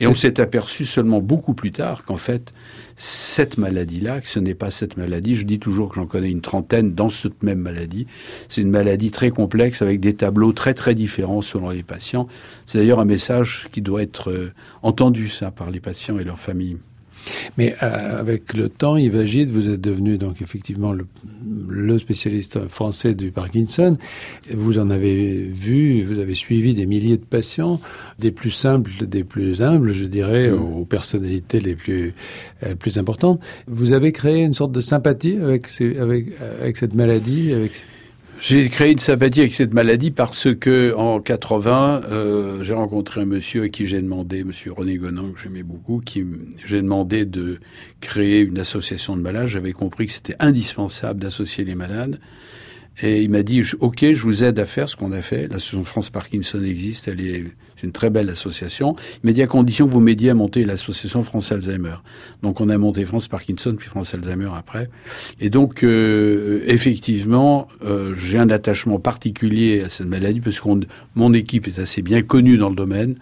[0.00, 2.52] Et on s'est aperçu seulement beaucoup plus tard qu'en fait,
[2.96, 6.42] cette maladie-là, que ce n'est pas cette maladie, je dis toujours que j'en connais une
[6.42, 8.06] trentaine dans cette même maladie,
[8.48, 12.28] c'est une maladie très complexe avec des tableaux très très différents selon les patients.
[12.66, 14.52] C'est d'ailleurs un message qui doit être euh,
[14.82, 16.76] entendu, ça, par les patients et leurs familles.
[17.58, 21.06] Mais euh, avec le temps, Yves Agide, vous êtes devenu donc effectivement le,
[21.68, 23.96] le, spécialiste français du Parkinson.
[24.52, 27.80] Vous en avez vu, vous avez suivi des milliers de patients,
[28.18, 30.62] des plus simples, des plus humbles, je dirais, mmh.
[30.62, 32.14] aux personnalités les plus,
[32.62, 33.40] euh, les plus importantes.
[33.66, 36.26] Vous avez créé une sorte de sympathie avec, ces, avec,
[36.60, 37.72] avec cette maladie, avec
[38.38, 43.24] j'ai créé une sympathie avec cette maladie parce que en 80, euh, j'ai rencontré un
[43.24, 46.24] monsieur à qui j'ai demandé, monsieur René Gonan, que j'aimais beaucoup, qui
[46.64, 47.58] j'ai demandé de
[48.00, 49.46] créer une association de malades.
[49.46, 52.20] J'avais compris que c'était indispensable d'associer les malades.
[53.02, 55.48] Et il m'a dit, OK, je vous aide à faire ce qu'on a fait.
[55.48, 57.44] L'association France Parkinson existe, elle est
[57.86, 58.96] une très belle association.
[59.22, 61.96] Il m'a dit à condition que vous m'aidiez à monter l'association France Alzheimer.
[62.42, 64.90] Donc on a monté France Parkinson puis France Alzheimer après.
[65.40, 70.68] Et donc euh, effectivement, euh, j'ai un attachement particulier à cette maladie parce que
[71.14, 73.16] mon équipe est assez bien connue dans le domaine.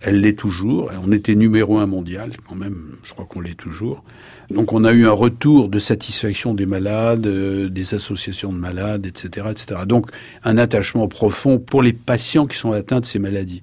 [0.00, 0.90] Elle l'est toujours.
[1.02, 2.96] On était numéro un mondial, quand même.
[3.04, 4.02] Je crois qu'on l'est toujours.
[4.50, 9.06] Donc on a eu un retour de satisfaction des malades, euh, des associations de malades,
[9.06, 9.82] etc., etc.
[9.86, 10.06] Donc
[10.42, 13.62] un attachement profond pour les patients qui sont atteints de ces maladies.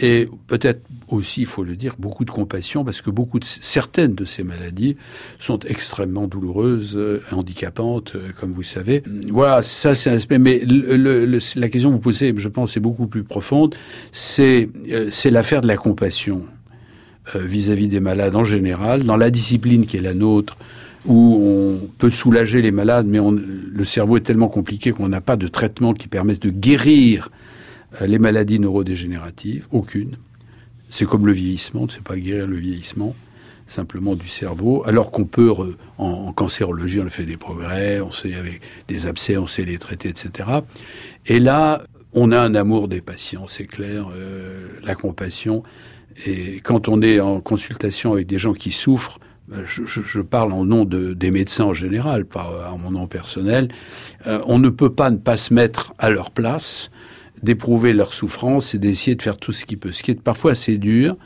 [0.00, 4.16] Et peut-être aussi, il faut le dire, beaucoup de compassion parce que beaucoup de certaines
[4.16, 4.96] de ces maladies
[5.38, 9.04] sont extrêmement douloureuses, euh, handicapantes, euh, comme vous savez.
[9.30, 10.40] Voilà, ça c'est un aspect.
[10.40, 13.76] Mais le, le, la question que vous posez, je pense, est beaucoup plus profonde.
[14.10, 14.68] C'est
[15.10, 16.44] c'est l'affaire de la compassion.
[17.34, 20.58] Euh, vis-à-vis des malades en général, dans la discipline qui est la nôtre,
[21.06, 25.36] où on peut soulager les malades, mais le cerveau est tellement compliqué qu'on n'a pas
[25.36, 27.30] de traitement qui permette de guérir
[28.02, 30.16] euh, les maladies neurodégénératives, aucune.
[30.90, 33.14] C'est comme le vieillissement, on ne sait pas guérir le vieillissement
[33.66, 35.50] simplement du cerveau, alors qu'on peut,
[35.96, 39.64] en, en, cancérologie, on a fait des progrès, on sait avec des abcès, on sait
[39.64, 40.50] les traiter, etc.
[41.24, 41.82] Et là,
[42.14, 45.62] on a un amour des patients, c'est clair, euh, la compassion.
[46.26, 50.52] Et quand on est en consultation avec des gens qui souffrent, ben, je, je, parle
[50.52, 53.68] en nom de, des médecins en général, pas en mon nom personnel,
[54.26, 56.90] euh, on ne peut pas ne pas se mettre à leur place,
[57.42, 59.92] d'éprouver leur souffrance et d'essayer de faire tout ce qui peut.
[59.92, 61.16] Ce qui est parfois assez dur,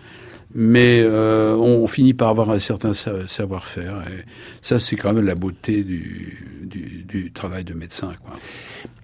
[0.55, 4.03] mais euh, on, finit par avoir un certain savoir-faire.
[4.09, 4.24] Et
[4.62, 8.14] ça, c'est quand même la beauté du, du, du travail de médecin.
[8.24, 8.35] Quoi.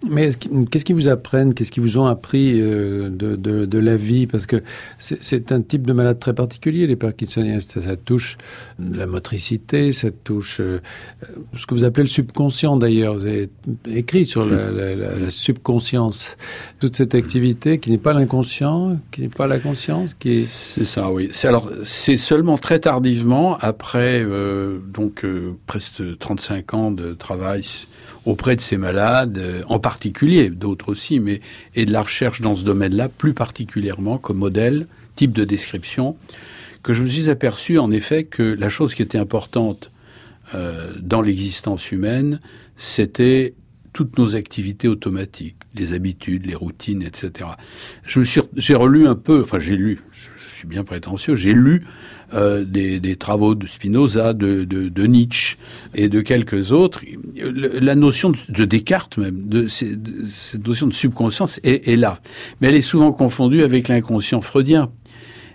[0.08, 0.30] Mais
[0.70, 1.54] qu'est-ce qu'ils vous apprennent?
[1.54, 4.26] Qu'est-ce qu'ils vous ont appris euh, de, de, de, la vie?
[4.26, 4.62] Parce que
[4.98, 7.60] c'est un type de malade très particulier, les parkinsoniens.
[7.60, 8.36] Ça, touche
[8.78, 10.80] la motricité, ça touche euh,
[11.56, 13.14] ce que vous appelez le subconscient d'ailleurs.
[13.14, 13.50] Vous avez
[13.90, 16.36] écrit sur la, la, la, subconscience.
[16.80, 20.44] Toute cette activité qui n'est pas l'inconscient, qui n'est pas la conscience, qui est...
[20.44, 21.30] C'est ça, oui.
[21.44, 27.64] Alors, c'est seulement très tardivement, après euh, donc euh, presque 35 ans de travail
[28.26, 31.40] auprès de ces malades, euh, en particulier, d'autres aussi, mais
[31.74, 36.16] et de la recherche dans ce domaine-là, plus particulièrement comme modèle, type de description,
[36.82, 39.90] que je me suis aperçu en effet que la chose qui était importante
[40.54, 42.40] euh, dans l'existence humaine,
[42.76, 43.54] c'était
[43.92, 47.50] toutes nos activités automatiques, les habitudes, les routines, etc.
[48.04, 51.36] Je me suis, j'ai relu un peu, enfin j'ai lu, je, je suis bien prétentieux,
[51.36, 51.84] j'ai lu
[52.34, 55.56] euh, des, travaux de Spinoza, de, de, de, Nietzsche
[55.94, 57.02] et de quelques autres,
[57.36, 62.20] la notion de, Descartes même, de, cette notion de subconscience est, là.
[62.60, 64.90] Mais elle est souvent confondue avec l'inconscient freudien.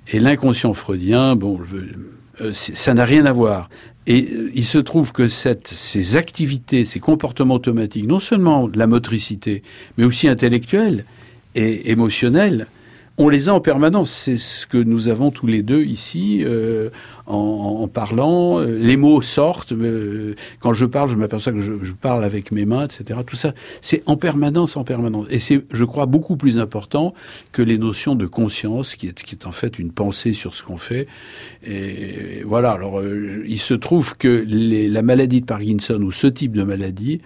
[0.08, 1.78] Et l'inconscient freudien, bon, je,
[2.42, 3.70] euh, ça n'a rien à voir.
[4.08, 9.64] Et euh, il se trouve que ces activités, ces comportements automatiques, non seulement la motricité,
[9.98, 11.06] mais aussi intellectuelle
[11.56, 12.68] et émotionnelle,
[13.20, 14.12] on les a en permanence.
[14.12, 16.90] C'est ce que nous avons tous les deux ici euh,
[17.28, 18.60] en, en, parlant.
[18.62, 19.74] Euh, les mots sortent.
[19.74, 23.20] Euh, quand je parle, je m'aperçois que je, je, parle avec mes mains, etc.
[23.28, 25.28] Tout ça, c'est en permanence, en permanence.
[25.30, 27.14] Et c'est, je crois, beaucoup plus important
[27.52, 30.64] que les notions de conscience, qui est, qui est en fait une pensée sur ce
[30.64, 31.06] qu'on fait.
[31.68, 32.72] Et voilà.
[32.72, 36.64] Alors, euh, il se trouve que les, la maladie de Parkinson ou ce type de
[36.64, 37.20] maladie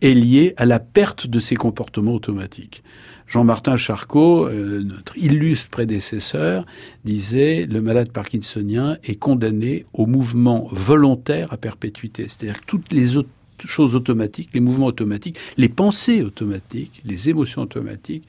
[0.00, 2.84] est liée à la perte de ces comportements automatiques.
[3.30, 6.66] Jean-Martin Charcot, euh, notre illustre prédécesseur,
[7.04, 12.24] disait le malade parkinsonien est condamné au mouvement volontaire à perpétuité.
[12.26, 13.28] C'est-à-dire toutes les autres
[13.64, 18.24] choses automatiques, les mouvements automatiques, les pensées automatiques, les émotions automatiques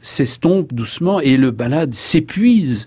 [0.00, 2.86] s'estompent doucement et le malade s'épuise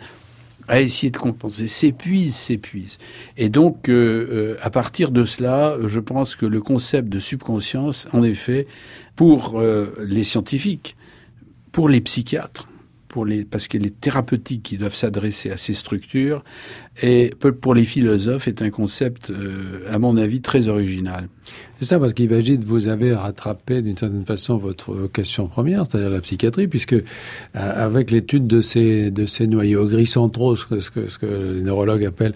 [0.70, 3.00] à essayer de compenser, s'épuise, s'épuise.
[3.36, 8.08] Et donc, euh, euh, à partir de cela, je pense que le concept de subconscience,
[8.14, 8.66] en effet,
[9.18, 9.62] pour
[10.00, 10.96] les scientifiques,
[11.72, 12.68] pour les psychiatres,
[13.10, 16.44] pour les, parce que les thérapeutiques qui doivent s'adresser à ces structures,
[17.02, 21.28] et pour les philosophes, est un concept, euh, à mon avis, très original.
[21.80, 26.22] C'est ça, parce qu'Ivagite, vous avez rattrapé d'une certaine façon votre vocation première, c'est-à-dire la
[26.22, 27.04] psychiatrie, puisque euh,
[27.54, 32.06] avec l'étude de ces, de ces noyaux gris centraux, ce que, ce que les neurologues
[32.06, 32.36] appellent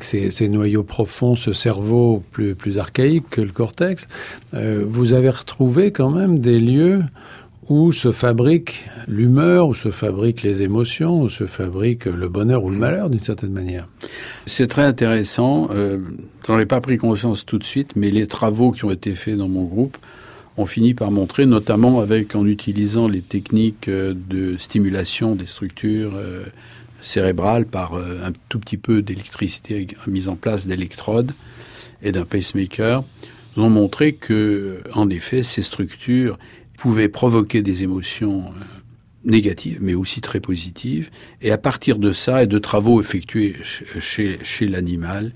[0.00, 4.08] ces, ces noyaux profonds, ce cerveau plus, plus archaïque que le cortex,
[4.54, 7.02] euh, vous avez retrouvé quand même des lieux
[7.70, 12.70] où se fabrique l'humeur, où se fabriquent les émotions, où se fabrique le bonheur ou
[12.70, 13.88] le malheur d'une certaine manière.
[14.46, 15.68] C'est très intéressant.
[15.70, 15.98] Euh,
[16.46, 19.36] J'en ai pas pris conscience tout de suite, mais les travaux qui ont été faits
[19.36, 19.96] dans mon groupe
[20.56, 26.12] ont fini par montrer, notamment avec en utilisant les techniques euh, de stimulation des structures
[26.16, 26.44] euh,
[27.02, 31.32] cérébrales par euh, un tout petit peu d'électricité mise en place d'électrodes
[32.02, 33.04] et d'un pacemaker,
[33.56, 36.38] ont montré que, en effet, ces structures
[36.80, 38.64] pouvait provoquer des émotions euh,
[39.26, 41.10] négatives, mais aussi très positives.
[41.42, 43.56] Et à partir de ça et de travaux effectués
[43.98, 45.32] chez, chez l'animal,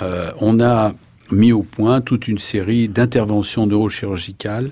[0.00, 0.94] euh, on a
[1.32, 4.70] mis au point toute une série d'interventions neurochirurgicales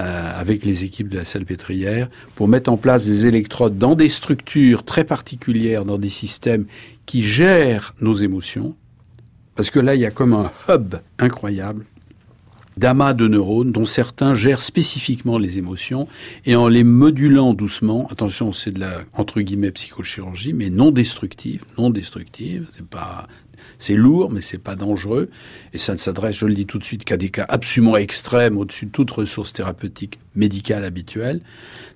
[0.00, 4.10] euh, avec les équipes de la salpêtrière pour mettre en place des électrodes dans des
[4.10, 6.66] structures très particulières, dans des systèmes
[7.06, 8.76] qui gèrent nos émotions.
[9.54, 11.86] Parce que là, il y a comme un hub incroyable
[12.76, 16.08] d'amas de neurones dont certains gèrent spécifiquement les émotions
[16.46, 21.64] et en les modulant doucement, attention, c'est de la entre guillemets psychochirurgie, mais non destructive,
[21.78, 23.26] non destructive, c'est pas
[23.78, 25.28] c'est lourd, mais c'est pas dangereux.
[25.72, 28.56] Et ça ne s'adresse, je le dis tout de suite, qu'à des cas absolument extrêmes,
[28.56, 31.40] au-dessus de toute ressource thérapeutique médicale habituelle.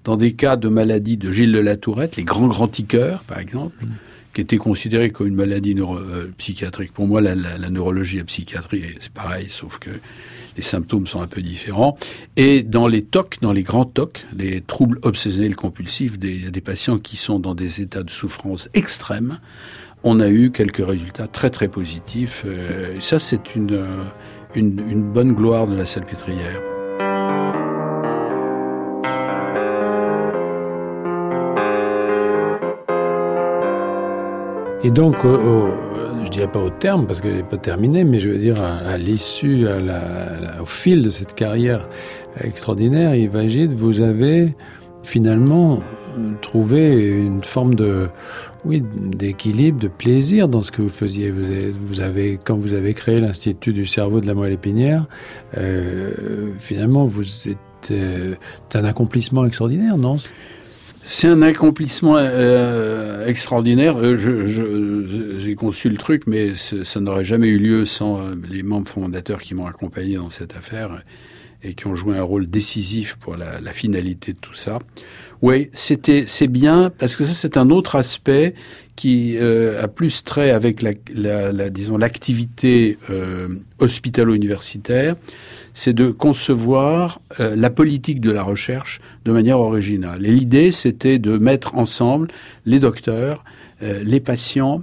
[0.03, 3.39] Dans des cas de maladie de Gilles de la Tourette, les grands grands tiqueurs, par
[3.39, 3.89] exemple, mmh.
[4.37, 6.93] Qui étaient considérés comme une maladie neuro euh, psychiatrique.
[6.93, 7.35] Pour moi, la,
[7.71, 9.89] neurologie et la psychiatrie, c'est pareil, sauf que
[10.59, 11.97] les symptômes sont un peu différents.
[12.37, 17.17] Et dans les TOC, dans les grands TOC, les troubles obsessionnels compulsifs, des, patients qui
[17.17, 19.41] sont dans des états de souffrance extrêmes,
[20.05, 22.43] on a eu quelques résultats très très positifs.
[22.45, 24.05] Euh, ça, c'est une, euh,
[24.55, 26.76] une, une bonne gloire de la salpêtrière.
[34.87, 35.69] Et donc, au, au,
[36.23, 38.97] je dirais pas au terme parce qu'elle n'est pas terminée, mais je veux dire à,
[38.97, 39.67] l'issue,
[40.61, 41.89] au fil de cette carrière
[42.41, 44.55] extraordinaire, Yves vous avez
[45.03, 45.81] finalement
[46.41, 48.07] trouvé une forme de,
[48.65, 51.33] oui, d'équilibre, de plaisir dans ce que vous faisiez.
[51.33, 55.09] Vous avez, quand vous avez créé l'Institut du cerveau de la moelle épinière,
[55.59, 56.13] euh,
[56.61, 58.37] finalement, vous êtes euh,
[58.73, 60.17] un accomplissement extraordinaire, non?
[61.09, 63.97] C'est un accomplissement euh, extraordinaire.
[63.97, 64.17] Euh,
[65.39, 69.41] j'ai conçu le truc, mais ça n'aurait jamais eu lieu sans euh, les membres fondateurs
[69.41, 71.05] qui m'ont accompagné dans cette affaire
[71.63, 74.81] et qui ont joué un rôle décisif pour la, finalité de tout ça.
[75.43, 78.55] Oui, c'était c'est bien parce que ça c'est un autre aspect
[78.97, 82.99] qui euh, a plus trait avec la, la, la disons l'activité
[83.79, 85.15] hospitalo-universitaire
[85.77, 90.25] c'est de concevoir euh, la politique de la recherche de manière originale.
[90.25, 92.29] Et l'idée, c'était de mettre ensemble
[92.65, 93.45] les docteurs,
[93.83, 94.81] euh, les patients,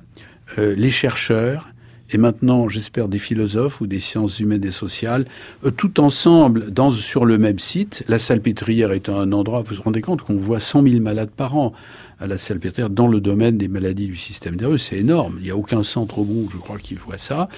[0.59, 1.73] euh, les chercheurs,
[2.13, 5.25] et maintenant, j'espère, des philosophes ou des sciences humaines et sociales,
[5.65, 8.03] euh, tout ensemble dans, sur le même site.
[8.07, 11.57] La salpêtrière est un endroit, vous vous rendez compte qu'on voit 100 000 malades par
[11.57, 11.73] an
[12.19, 14.77] à la salpêtrière dans le domaine des maladies du système nerveux.
[14.77, 15.35] C'est énorme.
[15.39, 17.49] Il n'y a aucun centre au monde, je crois, qui voit ça.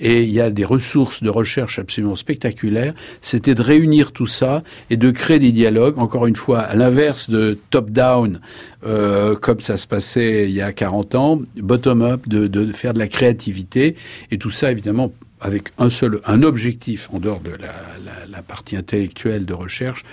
[0.00, 2.94] Et il y a des ressources de recherche absolument spectaculaires.
[3.20, 7.30] C'était de réunir tout ça et de créer des dialogues, encore une fois, à l'inverse
[7.30, 8.40] de top-down,
[8.86, 13.08] euh, comme ça se passait il y a 40 ans, bottom-up, de, faire de la
[13.08, 13.96] créativité.
[14.30, 19.44] Et tout ça, évidemment, avec un seul, un objectif en dehors de la, partie intellectuelle
[19.44, 20.04] de recherche,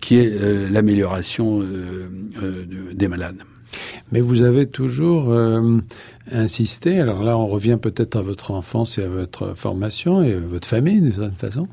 [0.00, 2.08] qui est euh, l'amélioration euh,
[2.42, 2.64] euh
[2.94, 3.36] des malades.
[4.12, 5.78] Mais vous avez toujours euh,
[6.32, 10.38] insisté, alors là on revient peut-être à votre enfance et à votre formation et à
[10.38, 11.68] votre famille d'une certaine façon,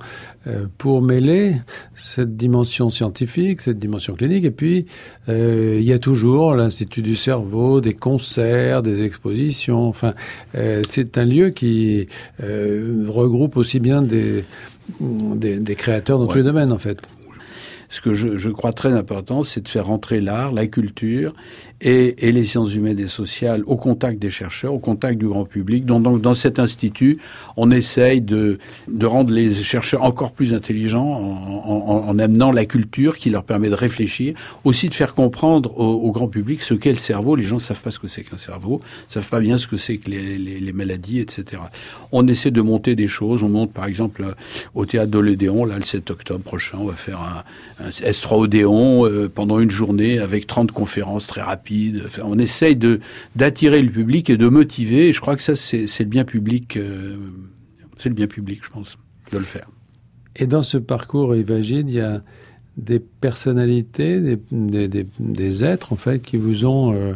[0.47, 1.55] euh, pour mêler
[1.93, 4.85] cette dimension scientifique, cette dimension clinique, et puis
[5.29, 10.13] euh, il y a toujours l'Institut du cerveau, des concerts, des expositions, enfin
[10.55, 12.07] euh, c'est un lieu qui
[12.43, 14.43] euh, regroupe aussi bien des,
[14.99, 16.31] des, des créateurs dans ouais.
[16.31, 16.99] tous les domaines en fait
[17.95, 21.33] ce que je, crois très important, c'est de faire rentrer l'art, la culture
[21.81, 25.45] et, et, les sciences humaines et sociales au contact des chercheurs, au contact du grand
[25.45, 25.85] public.
[25.85, 27.17] Donc, donc dans cet institut,
[27.57, 32.65] on essaye de, de rendre les chercheurs encore plus intelligents en, en, en, amenant la
[32.65, 36.73] culture qui leur permet de réfléchir, aussi de faire comprendre au, au grand public ce
[36.73, 37.35] qu'est le cerveau.
[37.35, 39.67] Les gens ne savent pas ce que c'est qu'un cerveau, ne savent pas bien ce
[39.67, 41.61] que c'est que les, les, les, maladies, etc.
[42.11, 43.43] On essaie de monter des choses.
[43.43, 44.35] On monte par exemple
[44.73, 47.43] au théâtre d'Olédéon, là le 7 octobre prochain, on va faire un
[47.79, 51.64] un S3 Odéon euh, pendant une journée avec 30 conférences très rapides.
[52.23, 52.77] On essaye
[53.35, 55.09] d'attirer le public et de motiver.
[55.09, 56.77] Et je crois que ça, c'est le bien public.
[56.77, 57.17] Euh,
[57.97, 58.97] c'est le bien public, je pense,
[59.31, 59.69] de le faire.
[60.35, 62.21] Et dans ce parcours évagide, il y a
[62.77, 67.13] des personnalités, des, êtres en fait qui vous ont euh,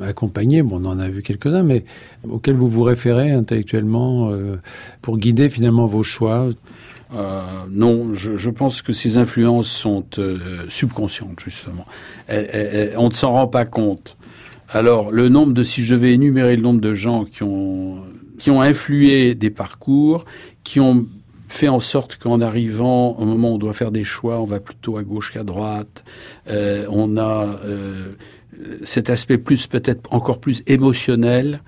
[0.00, 0.62] accompagné.
[0.62, 1.84] Bon, on en a vu quelques-uns, mais
[2.28, 4.56] auxquels vous vous référez intellectuellement euh,
[5.02, 6.48] pour guider finalement vos choix.
[7.14, 11.86] Euh, non, je, pense que ces influences sont euh, subconscientes justement.
[12.28, 14.16] on ne s'en rend pas compte.
[14.68, 18.02] Alors, le nombre de, si je devais énumérer le nombre de gens qui ont
[18.38, 20.26] qui ont influé des parcours,
[20.62, 21.06] qui ont
[21.48, 24.60] fait en sorte qu'en arrivant au moment où on doit faire des choix, on va
[24.60, 26.04] plutôt à gauche qu'à droite.
[26.48, 27.60] Euh, on a
[28.82, 31.60] cet aspect plus peut-être encore plus émotionnel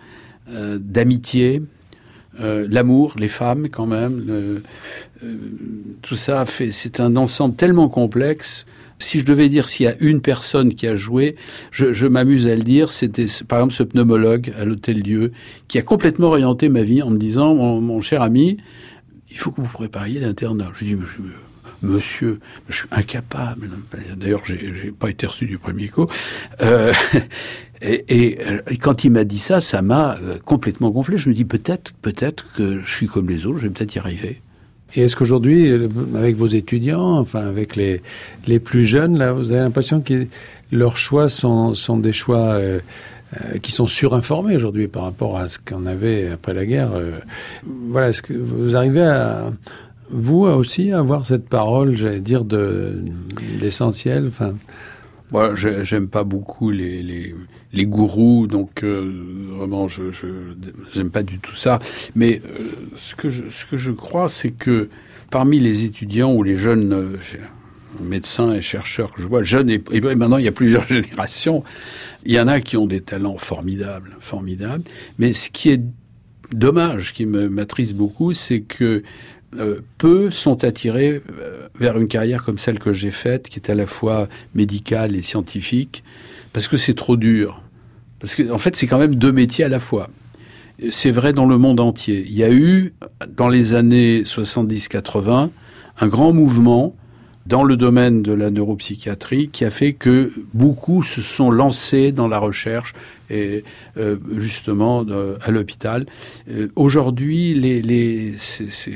[0.51, 1.63] d'amitié,
[2.39, 4.63] l'amour, les femmes quand même.
[6.03, 8.67] Tout ça fait, c'est un ensemble tellement complexe.
[9.01, 11.37] Si je devais dire s'il y a une personne qui a joué,
[11.71, 15.33] je, je m'amuse à le dire, c'était par exemple ce pneumologue à l'Hôtel Dieu
[15.69, 18.57] qui a complètement orienté ma vie en me disant, mon, mon cher ami,
[19.31, 20.71] il faut que vous prépariez l'internat.
[20.75, 20.97] Je dis,
[21.83, 23.71] monsieur, je suis incapable.
[24.17, 26.07] D'ailleurs, j'ai pas été reçu du premier coup.
[26.61, 26.93] Euh,
[27.83, 28.39] et, et,
[28.69, 31.19] et, quand il m'a dit ça, ça m'a euh, complètement gonflé.
[31.19, 33.99] Je me dis, peut-être, peut-être que je suis comme les autres, je vais peut-être y
[33.99, 34.41] arriver.
[34.95, 35.71] Et est-ce qu'aujourd'hui,
[36.15, 38.01] avec vos étudiants, enfin avec les,
[38.47, 40.27] les plus jeunes, là, vous avez l'impression que
[40.73, 42.81] leurs choix sont, sont des choix euh,
[43.35, 46.95] euh, qui sont surinformés aujourd'hui par rapport à ce qu'on avait après la guerre.
[46.95, 47.19] Euh,
[47.91, 49.53] voilà, est-ce que vous arrivez à
[50.11, 53.03] vous aussi avoir cette parole, j'allais dire, de
[53.61, 54.55] d'essentiel, enfin?
[55.31, 57.35] Moi, j'aime pas beaucoup les,
[57.73, 59.13] les gourous, donc euh,
[59.57, 60.05] vraiment, je
[60.93, 61.79] j'aime pas du tout ça.
[62.15, 62.59] Mais euh,
[62.97, 64.89] ce que je ce que je crois, c'est que
[65.31, 67.19] parmi les étudiants ou les jeunes euh,
[68.01, 71.63] médecins et chercheurs que je vois, jeunes et, et maintenant il y a plusieurs générations,
[72.25, 74.85] il y en a qui ont des talents formidables, formidables.
[75.19, 75.83] Mais ce qui est
[76.53, 79.03] dommage, qui me m'attriste beaucoup, c'est que
[79.57, 83.71] euh, peu sont attirés euh, vers une carrière comme celle que j'ai faite, qui est
[83.71, 86.05] à la fois médicale et scientifique,
[86.53, 87.63] parce que c'est trop dur.
[88.21, 90.09] Parce que, en fait, c'est quand même deux métiers à la fois.
[90.91, 92.25] C'est vrai dans le monde entier.
[92.29, 92.95] Il y a eu,
[93.37, 95.51] dans les années 70-80,
[96.01, 96.95] un grand mouvement
[97.49, 102.29] dans le domaine de la neuropsychiatrie qui a fait que beaucoup se sont lancés dans
[102.29, 102.93] la recherche
[103.31, 103.65] et
[103.97, 106.07] euh, justement euh, à l'hôpital.
[106.51, 108.35] Euh, Aujourd'hui, les, les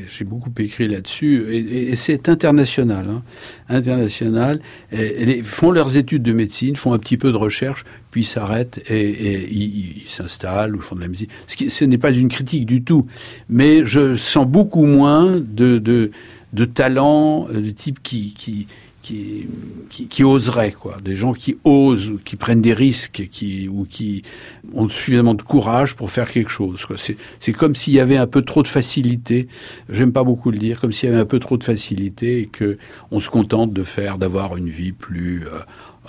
[0.09, 3.23] j'ai beaucoup écrit là-dessus et, et c'est international, hein,
[3.69, 4.61] international.
[4.91, 8.81] Et, et, font leurs études de médecine, font un petit peu de recherche, puis s'arrêtent
[8.89, 11.31] et, et ils s'installent ou font de la musique.
[11.47, 13.07] Ce, ce n'est pas une critique du tout,
[13.49, 16.11] mais je sens beaucoup moins de, de
[16.53, 18.67] de talents, de type qui, qui,
[19.03, 19.49] qui,
[19.91, 20.99] qui, qui oseraient, quoi.
[21.05, 24.23] Des gens qui osent, ou qui prennent des risques, qui, ou qui
[24.73, 26.87] ont suffisamment de courage pour faire quelque chose.
[26.97, 29.49] C'est, c'est comme s'il y avait un peu trop de facilité.
[29.89, 32.47] J'aime pas beaucoup le dire, comme s'il y avait un peu trop de facilité et
[32.47, 32.79] que
[33.11, 35.59] on se contente de faire, d'avoir une vie plus euh,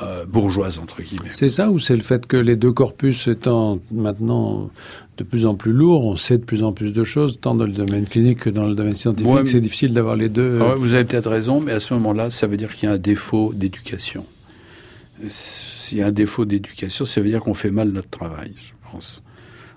[0.02, 1.30] euh, bourgeoise entre guillemets.
[1.32, 4.72] C'est ça ou c'est le fait que les deux corpus étant maintenant
[5.18, 7.66] de plus en plus lourds, on sait de plus en plus de choses, tant dans
[7.66, 9.32] le domaine clinique que dans le domaine scientifique.
[9.32, 10.60] Ouais, c'est difficile d'avoir les deux.
[10.60, 12.96] Ouais, vous avez peut-être raison, mais à ce moment-là, ça veut dire qu'il y a
[12.96, 14.26] un défaut d'éducation.
[15.30, 18.74] S'il y a un défaut d'éducation, ça veut dire qu'on fait mal notre travail, je
[18.92, 19.24] pense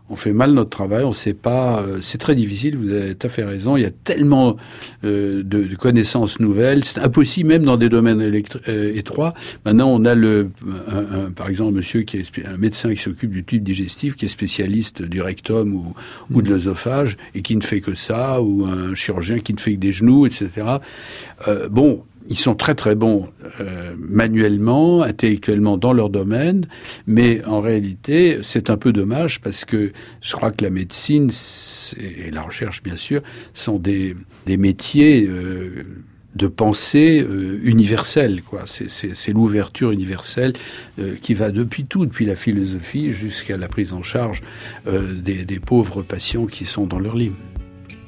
[0.09, 1.83] on fait mal notre travail, on ne sait pas.
[1.83, 2.77] Euh, c'est très difficile.
[2.77, 3.77] Vous avez tout à fait raison.
[3.77, 4.57] Il y a tellement
[5.05, 6.85] euh, de, de, connaissances nouvelles.
[6.85, 9.35] C'est impossible même dans des domaines euh, étroits.
[9.65, 10.51] Maintenant, on a le,
[10.89, 14.27] un, un, par exemple, monsieur qui est un médecin qui s'occupe du tube digestif, qui
[14.27, 15.95] est spécialiste du rectum ou,
[16.31, 19.75] ou de l'œsophage et qui ne fait que ça, ou un chirurgien qui ne fait
[19.75, 20.51] que des genoux, etc.
[21.49, 23.29] Euh, bon, ils sont très très bons
[23.61, 26.67] euh, manuellement, intellectuellement dans leur domaine,
[27.07, 31.31] mais en réalité c'est un peu dommage parce que je crois que la médecine
[31.99, 33.23] et la recherche bien sûr
[33.55, 34.17] sont des,
[34.47, 35.85] des métiers euh,
[36.37, 38.65] de pensée euh, universelle, quoi.
[38.67, 40.53] C'est l'ouverture universelle
[40.99, 44.43] euh, qui va depuis tout, depuis la philosophie jusqu'à la prise en charge
[44.87, 47.33] euh, des, des pauvres patients qui sont dans leur lit.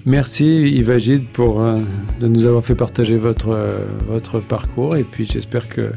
[0.09, 1.81] Merci Yves Agide pour euh,
[2.19, 5.93] de nous avoir fait partager votre, euh, votre parcours et puis j'espère que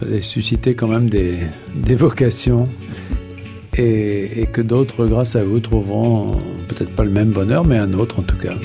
[0.00, 1.34] vous avez suscité quand même des,
[1.76, 2.64] des vocations
[3.76, 6.32] et, et que d'autres, grâce à vous, trouveront
[6.66, 8.56] peut-être pas le même bonheur, mais un autre en tout cas.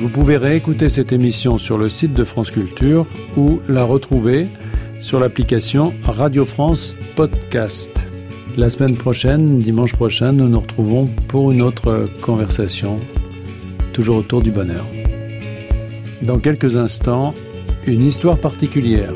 [0.00, 4.48] Vous pouvez réécouter cette émission sur le site de France Culture ou la retrouver
[4.98, 7.92] sur l'application Radio France Podcast.
[8.56, 12.98] La semaine prochaine, dimanche prochain, nous nous retrouvons pour une autre conversation,
[13.98, 14.86] toujours autour du bonheur.
[16.22, 17.34] Dans quelques instants,
[17.84, 19.14] Une histoire particulière.